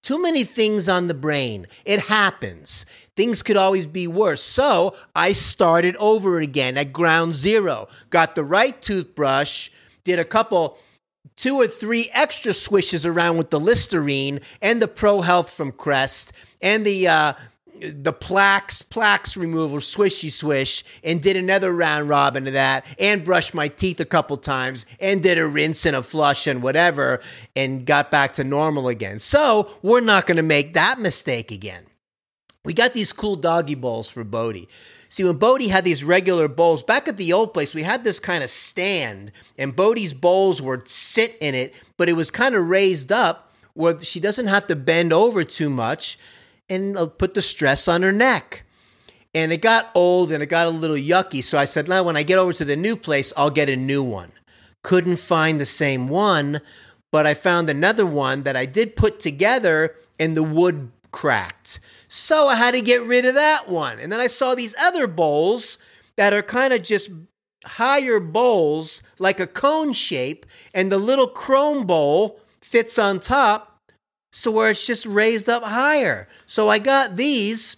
too 0.03 0.21
many 0.21 0.43
things 0.43 0.87
on 0.87 1.07
the 1.07 1.13
brain. 1.13 1.65
It 1.85 2.01
happens. 2.01 2.85
Things 3.15 3.41
could 3.41 3.57
always 3.57 3.87
be 3.87 4.05
worse. 4.05 4.43
So 4.43 4.95
I 5.15 5.31
started 5.31 5.95
over 5.95 6.39
again 6.39 6.77
at 6.77 6.93
ground 6.93 7.35
zero. 7.35 7.87
Got 8.09 8.35
the 8.35 8.43
right 8.43 8.79
toothbrush, 8.81 9.69
did 10.03 10.19
a 10.19 10.25
couple, 10.25 10.77
two 11.37 11.55
or 11.55 11.67
three 11.67 12.09
extra 12.13 12.53
swishes 12.53 13.05
around 13.05 13.37
with 13.37 13.49
the 13.49 13.59
Listerine 13.59 14.41
and 14.61 14.81
the 14.81 14.87
Pro 14.87 15.21
Health 15.21 15.49
from 15.49 15.71
Crest 15.71 16.33
and 16.61 16.85
the 16.85 17.07
uh, 17.07 17.33
the 17.83 18.13
plaques, 18.13 18.81
plaques 18.81 19.35
removal, 19.35 19.79
swishy 19.79 20.31
swish, 20.31 20.83
and 21.03 21.21
did 21.21 21.35
another 21.35 21.73
round 21.73 22.07
robin 22.07 22.47
of 22.47 22.53
that, 22.53 22.85
and 22.97 23.25
brushed 23.25 23.53
my 23.53 23.67
teeth 23.67 23.99
a 23.99 24.05
couple 24.05 24.37
times, 24.37 24.85
and 24.99 25.21
did 25.21 25.37
a 25.37 25.47
rinse 25.47 25.85
and 25.85 25.95
a 25.95 26.01
flush 26.01 26.47
and 26.47 26.63
whatever, 26.63 27.19
and 27.55 27.85
got 27.85 28.09
back 28.09 28.33
to 28.33 28.43
normal 28.43 28.87
again. 28.87 29.19
So 29.19 29.71
we're 29.81 29.99
not 29.99 30.25
going 30.25 30.37
to 30.37 30.43
make 30.43 30.73
that 30.73 30.99
mistake 30.99 31.51
again. 31.51 31.85
We 32.65 32.73
got 32.73 32.93
these 32.93 33.11
cool 33.11 33.35
doggy 33.35 33.75
bowls 33.75 34.09
for 34.09 34.23
Bodie. 34.23 34.69
See, 35.09 35.23
when 35.23 35.35
Bodie 35.37 35.67
had 35.67 35.83
these 35.83 36.03
regular 36.03 36.47
bowls, 36.47 36.81
back 36.81 37.07
at 37.07 37.17
the 37.17 37.33
old 37.33 37.53
place, 37.53 37.75
we 37.75 37.83
had 37.83 38.03
this 38.03 38.19
kind 38.19 38.43
of 38.43 38.49
stand, 38.49 39.31
and 39.57 39.75
Bodie's 39.75 40.13
bowls 40.13 40.61
would 40.61 40.87
sit 40.87 41.37
in 41.41 41.53
it, 41.53 41.73
but 41.97 42.07
it 42.07 42.13
was 42.13 42.31
kind 42.31 42.55
of 42.55 42.67
raised 42.67 43.11
up 43.11 43.51
where 43.73 43.99
she 44.01 44.19
doesn't 44.19 44.47
have 44.47 44.67
to 44.67 44.75
bend 44.75 45.11
over 45.11 45.43
too 45.43 45.69
much 45.69 46.17
and 46.73 46.97
uh, 46.97 47.07
put 47.07 47.33
the 47.33 47.41
stress 47.41 47.87
on 47.87 48.01
her 48.01 48.11
neck. 48.11 48.63
And 49.33 49.51
it 49.51 49.61
got 49.61 49.89
old 49.95 50.31
and 50.31 50.43
it 50.43 50.47
got 50.47 50.67
a 50.67 50.71
little 50.71 50.95
yucky. 50.95 51.43
So 51.43 51.57
I 51.57 51.65
said, 51.65 51.87
now 51.87 52.03
when 52.03 52.17
I 52.17 52.23
get 52.23 52.37
over 52.37 52.53
to 52.53 52.65
the 52.65 52.75
new 52.75 52.95
place, 52.95 53.33
I'll 53.35 53.49
get 53.49 53.69
a 53.69 53.75
new 53.75 54.03
one. 54.03 54.31
Couldn't 54.83 55.17
find 55.17 55.59
the 55.59 55.65
same 55.65 56.07
one, 56.07 56.61
but 57.11 57.25
I 57.25 57.33
found 57.33 57.69
another 57.69 58.05
one 58.05 58.43
that 58.43 58.55
I 58.55 58.65
did 58.65 58.95
put 58.95 59.19
together 59.19 59.95
and 60.19 60.37
the 60.37 60.43
wood 60.43 60.91
cracked. 61.11 61.79
So 62.07 62.47
I 62.47 62.55
had 62.55 62.71
to 62.71 62.81
get 62.81 63.03
rid 63.03 63.25
of 63.25 63.33
that 63.35 63.69
one. 63.69 63.99
And 63.99 64.11
then 64.11 64.19
I 64.19 64.27
saw 64.27 64.53
these 64.53 64.75
other 64.79 65.07
bowls 65.07 65.77
that 66.15 66.33
are 66.33 66.43
kind 66.43 66.73
of 66.73 66.83
just 66.83 67.09
higher 67.65 68.19
bowls, 68.19 69.01
like 69.17 69.39
a 69.39 69.47
cone 69.47 69.93
shape, 69.93 70.45
and 70.73 70.91
the 70.91 70.97
little 70.97 71.27
chrome 71.27 71.85
bowl 71.87 72.39
fits 72.61 72.99
on 72.99 73.19
top 73.19 73.72
so 74.33 74.49
where 74.49 74.71
it's 74.71 74.85
just 74.85 75.05
raised 75.05 75.47
up 75.47 75.63
higher. 75.63 76.27
So 76.47 76.67
I 76.67 76.79
got 76.79 77.15
these 77.17 77.77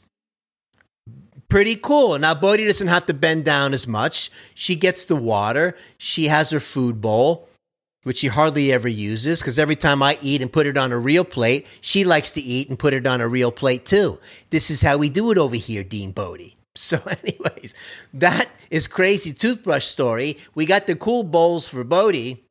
pretty 1.50 1.76
cool. 1.76 2.18
Now 2.18 2.34
Bodhi 2.34 2.66
doesn't 2.66 2.88
have 2.88 3.06
to 3.08 3.14
bend 3.14 3.44
down 3.44 3.74
as 3.74 3.86
much. 3.86 4.32
She 4.56 4.76
gets 4.76 5.04
the 5.06 5.18
water. 5.18 5.76
She 5.98 6.30
has 6.30 6.52
her 6.52 6.62
food 6.62 7.02
bowl, 7.02 7.50
which 8.04 8.20
she 8.20 8.28
hardly 8.28 8.72
ever 8.72 8.88
uses 8.88 9.40
because 9.40 9.60
every 9.60 9.76
time 9.76 10.02
I 10.02 10.18
eat 10.22 10.42
and 10.42 10.52
put 10.52 10.66
it 10.66 10.78
on 10.78 10.94
a 10.94 10.98
real 10.98 11.26
plate, 11.26 11.68
she 11.82 12.06
likes 12.06 12.32
to 12.32 12.42
eat 12.42 12.70
and 12.70 12.80
put 12.80 12.94
it 12.94 13.06
on 13.06 13.20
a 13.20 13.28
real 13.28 13.52
plate 13.52 13.86
too. 13.86 14.18
This 14.50 14.72
is 14.72 14.82
how 14.82 14.96
we 14.96 15.10
do 15.10 15.32
it 15.32 15.38
over 15.38 15.58
here, 15.58 15.84
Dean 15.84 16.12
Bodhi. 16.12 16.58
So, 16.78 17.02
anyways, 17.06 17.74
that 18.14 18.50
is 18.70 18.86
crazy 18.86 19.32
toothbrush 19.32 19.86
story. 19.86 20.38
We 20.56 20.66
got 20.66 20.88
the 20.88 20.96
cool 20.98 21.24
bowls 21.24 21.70
for 21.70 21.86
Bodhi. 21.86 22.45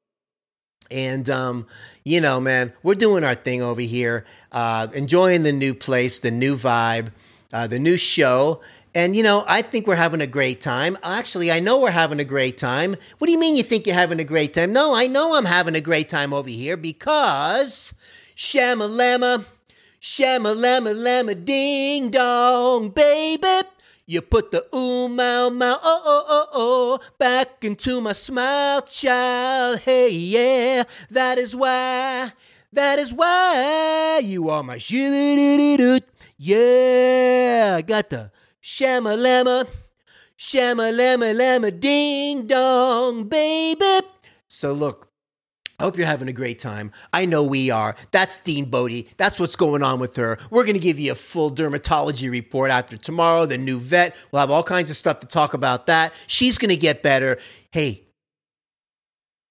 And 0.94 1.28
um, 1.28 1.66
you 2.04 2.20
know, 2.20 2.38
man, 2.38 2.72
we're 2.82 2.94
doing 2.94 3.24
our 3.24 3.34
thing 3.34 3.62
over 3.62 3.80
here, 3.80 4.24
uh, 4.52 4.86
enjoying 4.94 5.42
the 5.42 5.52
new 5.52 5.74
place, 5.74 6.20
the 6.20 6.30
new 6.30 6.54
vibe, 6.54 7.10
uh, 7.52 7.66
the 7.66 7.78
new 7.78 7.96
show. 7.96 8.60
And, 8.94 9.16
you 9.16 9.24
know, 9.24 9.44
I 9.48 9.62
think 9.62 9.88
we're 9.88 9.96
having 9.96 10.20
a 10.20 10.26
great 10.26 10.60
time. 10.60 10.96
Actually, 11.02 11.50
I 11.50 11.58
know 11.58 11.80
we're 11.80 11.90
having 11.90 12.20
a 12.20 12.24
great 12.24 12.56
time. 12.56 12.94
What 13.18 13.26
do 13.26 13.32
you 13.32 13.38
mean 13.40 13.56
you 13.56 13.64
think 13.64 13.86
you're 13.86 13.96
having 13.96 14.20
a 14.20 14.24
great 14.24 14.54
time? 14.54 14.72
No, 14.72 14.94
I 14.94 15.08
know 15.08 15.34
I'm 15.34 15.46
having 15.46 15.74
a 15.74 15.80
great 15.80 16.08
time 16.08 16.32
over 16.32 16.48
here 16.48 16.76
because 16.76 17.92
shamalama, 18.36 19.46
shamalama, 20.00 20.94
lama, 20.94 21.34
ding 21.34 22.10
dong, 22.10 22.90
baby. 22.90 23.66
You 24.06 24.20
put 24.20 24.50
the 24.50 24.66
ooh, 24.76 25.08
mow, 25.08 25.48
mow, 25.48 25.78
oh, 25.82 26.02
oh, 26.04 26.24
oh, 26.28 26.46
oh, 26.52 27.00
back 27.16 27.64
into 27.64 28.02
my 28.02 28.12
smile, 28.12 28.82
child. 28.82 29.78
Hey, 29.78 30.10
yeah, 30.10 30.84
that 31.10 31.38
is 31.38 31.56
why, 31.56 32.32
that 32.70 32.98
is 32.98 33.14
why 33.14 34.20
you 34.22 34.50
are 34.50 34.62
my 34.62 34.76
shoo 34.76 36.00
Yeah, 36.36 37.76
I 37.78 37.80
got 37.80 38.10
the 38.10 38.30
shamalama, 38.62 39.66
shamalama, 40.36 41.34
lama, 41.34 41.70
ding 41.70 42.46
dong, 42.46 43.24
baby. 43.24 44.06
So 44.48 44.74
look, 44.74 45.08
I 45.78 45.82
hope 45.82 45.96
you're 45.96 46.06
having 46.06 46.28
a 46.28 46.32
great 46.32 46.60
time. 46.60 46.92
I 47.12 47.26
know 47.26 47.42
we 47.42 47.70
are. 47.70 47.96
That's 48.12 48.38
Dean 48.38 48.66
Bodie. 48.66 49.08
That's 49.16 49.40
what's 49.40 49.56
going 49.56 49.82
on 49.82 49.98
with 49.98 50.14
her. 50.16 50.38
We're 50.50 50.64
going 50.64 50.74
to 50.74 50.80
give 50.80 51.00
you 51.00 51.12
a 51.12 51.16
full 51.16 51.50
dermatology 51.50 52.30
report 52.30 52.70
after 52.70 52.96
tomorrow. 52.96 53.44
The 53.44 53.58
new 53.58 53.80
vet. 53.80 54.14
We'll 54.30 54.40
have 54.40 54.52
all 54.52 54.62
kinds 54.62 54.90
of 54.90 54.96
stuff 54.96 55.18
to 55.20 55.26
talk 55.26 55.52
about 55.52 55.86
that. 55.86 56.12
She's 56.28 56.58
going 56.58 56.68
to 56.68 56.76
get 56.76 57.02
better. 57.02 57.38
Hey, 57.72 58.04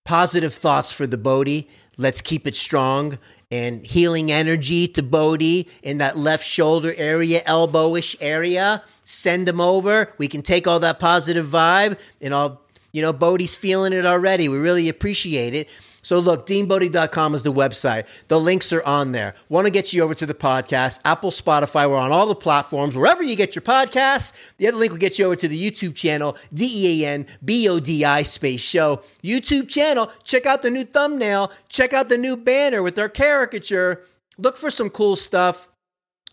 positive 0.06 0.54
thoughts 0.54 0.92
for 0.94 1.06
the 1.06 1.18
Bodie. 1.18 1.68
Let's 1.98 2.22
keep 2.22 2.48
it 2.48 2.56
strong 2.56 3.20
and 3.52 3.86
healing 3.86 4.32
energy 4.32 4.88
to 4.88 5.04
Bodie 5.04 5.68
in 5.84 5.98
that 6.00 6.18
left 6.18 6.46
shoulder 6.46 6.94
area, 6.98 7.44
elbowish 7.44 8.16
area. 8.20 8.84
Send 9.04 9.48
them 9.48 9.60
over. 9.62 10.14
We 10.18 10.28
can 10.28 10.42
take 10.42 10.68
all 10.68 10.80
that 10.80 11.00
positive 11.00 11.48
vibe 11.48 12.00
and 12.22 12.34
all, 12.34 12.62
you 12.94 13.02
know, 13.02 13.14
Bodie's 13.14 13.56
feeling 13.56 13.94
it 13.94 14.06
already. 14.06 14.48
We 14.48 14.58
really 14.58 14.88
appreciate 14.90 15.54
it. 15.54 15.68
So 16.04 16.20
look, 16.20 16.46
deanbodhi.com 16.46 17.34
is 17.34 17.42
the 17.42 17.52
website. 17.52 18.06
The 18.28 18.40
links 18.40 18.72
are 18.72 18.84
on 18.84 19.14
there. 19.14 19.34
Want 19.50 19.66
to 19.66 19.72
get 19.72 19.92
you 19.94 20.04
over 20.04 20.14
to 20.14 20.26
the 20.26 20.36
podcast, 20.36 21.00
Apple, 21.04 21.32
Spotify. 21.32 21.90
We're 21.90 21.98
on 21.98 22.12
all 22.12 22.28
the 22.28 22.36
platforms, 22.36 22.96
wherever 22.96 23.24
you 23.24 23.36
get 23.36 23.56
your 23.56 23.64
podcasts. 23.64 24.34
The 24.58 24.68
other 24.68 24.78
link 24.78 24.92
will 24.92 25.00
get 25.00 25.18
you 25.18 25.26
over 25.26 25.36
to 25.38 25.48
the 25.48 25.72
YouTube 25.72 25.96
channel, 25.96 26.38
D-E-A-N-B-O-D-I 26.54 28.24
space 28.24 28.62
show. 28.62 29.02
YouTube 29.24 29.70
channel. 29.70 30.12
Check 30.24 30.46
out 30.46 30.62
the 30.62 30.70
new 30.70 30.84
thumbnail. 30.84 31.52
Check 31.70 31.94
out 31.94 32.10
the 32.10 32.18
new 32.18 32.38
banner 32.38 32.84
with 32.84 33.00
our 33.00 33.10
caricature. 33.10 34.04
Look 34.38 34.58
for 34.58 34.70
some 34.70 34.90
cool 34.90 35.16
stuff. 35.16 35.70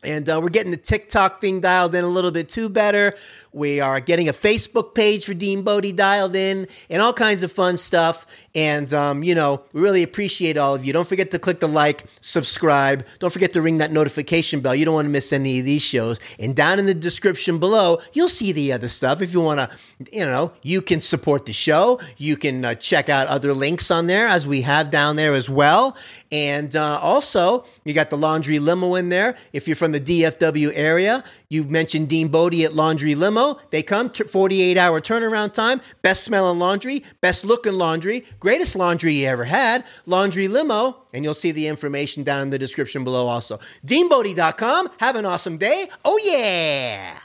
And 0.03 0.31
uh, 0.31 0.41
we're 0.43 0.49
getting 0.49 0.71
the 0.71 0.79
TikTok 0.79 1.43
thing 1.43 1.61
dialed 1.61 1.95
in 1.95 2.05
a 2.05 2.09
little 2.09 2.31
bit 2.31 2.49
too 2.49 2.71
better. 2.71 3.15
We 3.53 3.81
are 3.81 4.01
getting 4.01 4.31
a 4.31 4.33
Facebook 4.33 4.95
page 4.95 5.27
for 5.27 5.35
Dean 5.35 5.63
Bodhi 5.63 5.93
dialed 5.93 6.35
in 6.35 6.69
and 6.89 7.03
all 7.03 7.13
kinds 7.13 7.43
of 7.43 7.53
fun 7.53 7.77
stuff. 7.77 8.27
And, 8.55 8.93
um, 8.93 9.23
you 9.23 9.35
know, 9.35 9.63
we 9.73 9.81
really 9.81 10.03
appreciate 10.03 10.57
all 10.57 10.75
of 10.75 10.85
you. 10.85 10.93
Don't 10.93 11.07
forget 11.07 11.31
to 11.31 11.39
click 11.39 11.61
the 11.61 11.69
like, 11.69 12.05
subscribe. 12.21 13.07
Don't 13.21 13.33
forget 13.33 13.53
to 13.53 13.63
ring 13.63 13.79
that 13.79 13.93
notification 13.93 14.61
bell. 14.61 14.75
You 14.75 14.85
don't 14.85 14.95
want 14.95 15.07
to 15.07 15.11
miss 15.11 15.33
any 15.33 15.61
of 15.61 15.65
these 15.65 15.83
shows. 15.83 16.19
And 16.39 16.57
down 16.57 16.81
in 16.81 16.87
the 16.87 16.95
description 16.95 17.59
below, 17.59 18.01
you'll 18.13 18.29
see 18.29 18.51
the 18.51 18.73
other 18.73 18.89
stuff. 18.89 19.23
If 19.23 19.33
you 19.33 19.41
want 19.41 19.61
to, 19.61 19.71
you 20.13 20.27
know, 20.27 20.53
you 20.63 20.83
can 20.83 21.01
support 21.01 21.47
the 21.47 21.53
show. 21.53 22.01
You 22.17 22.37
can 22.37 22.65
uh, 22.65 22.75
check 22.75 23.09
out 23.09 23.29
other 23.29 23.55
links 23.55 23.89
on 23.91 24.09
there 24.09 24.27
as 24.27 24.49
we 24.49 24.63
have 24.63 24.91
down 24.91 25.15
there 25.15 25.35
as 25.35 25.49
well. 25.49 25.97
And 26.33 26.75
uh, 26.75 26.99
also, 27.01 27.65
you 27.85 27.95
got 27.95 28.11
the 28.11 28.19
laundry 28.19 28.59
limo 28.59 28.97
in 28.97 29.11
there. 29.11 29.37
If 29.53 29.69
you're 29.69 29.77
from 29.77 29.93
the 29.93 30.01
DFW 30.01 30.73
area, 30.75 31.23
you 31.49 31.65
mentioned 31.65 32.09
Dean 32.09 32.29
Bodie 32.29 32.65
at 32.65 32.75
Laundry 32.75 33.17
Limo. 33.17 33.59
They 33.71 33.83
come 33.83 34.11
48 34.11 34.79
hour 34.79 35.01
turnaround 35.01 35.53
time, 35.53 35.81
best 36.01 36.23
smelling 36.23 36.61
laundry, 36.61 37.03
best 37.21 37.45
looking 37.45 37.73
laundry, 37.73 38.25
greatest 38.41 38.75
laundry 38.75 39.15
you 39.15 39.27
ever 39.27 39.45
had. 39.45 39.85
Laundry 40.07 40.49
Limo, 40.49 40.97
and 41.15 41.25
you'll 41.25 41.35
see 41.35 41.53
the 41.53 41.69
information 41.69 42.25
down 42.25 42.43
in 42.43 42.51
the 42.51 42.59
description 42.59 43.05
below 43.05 43.29
also. 43.29 43.61
DeanBodhi.com. 43.87 44.91
Have 44.99 45.17
an 45.17 45.27
awesome 45.27 45.59
day. 45.59 45.89
Oh, 46.05 46.19
yeah. 46.25 47.19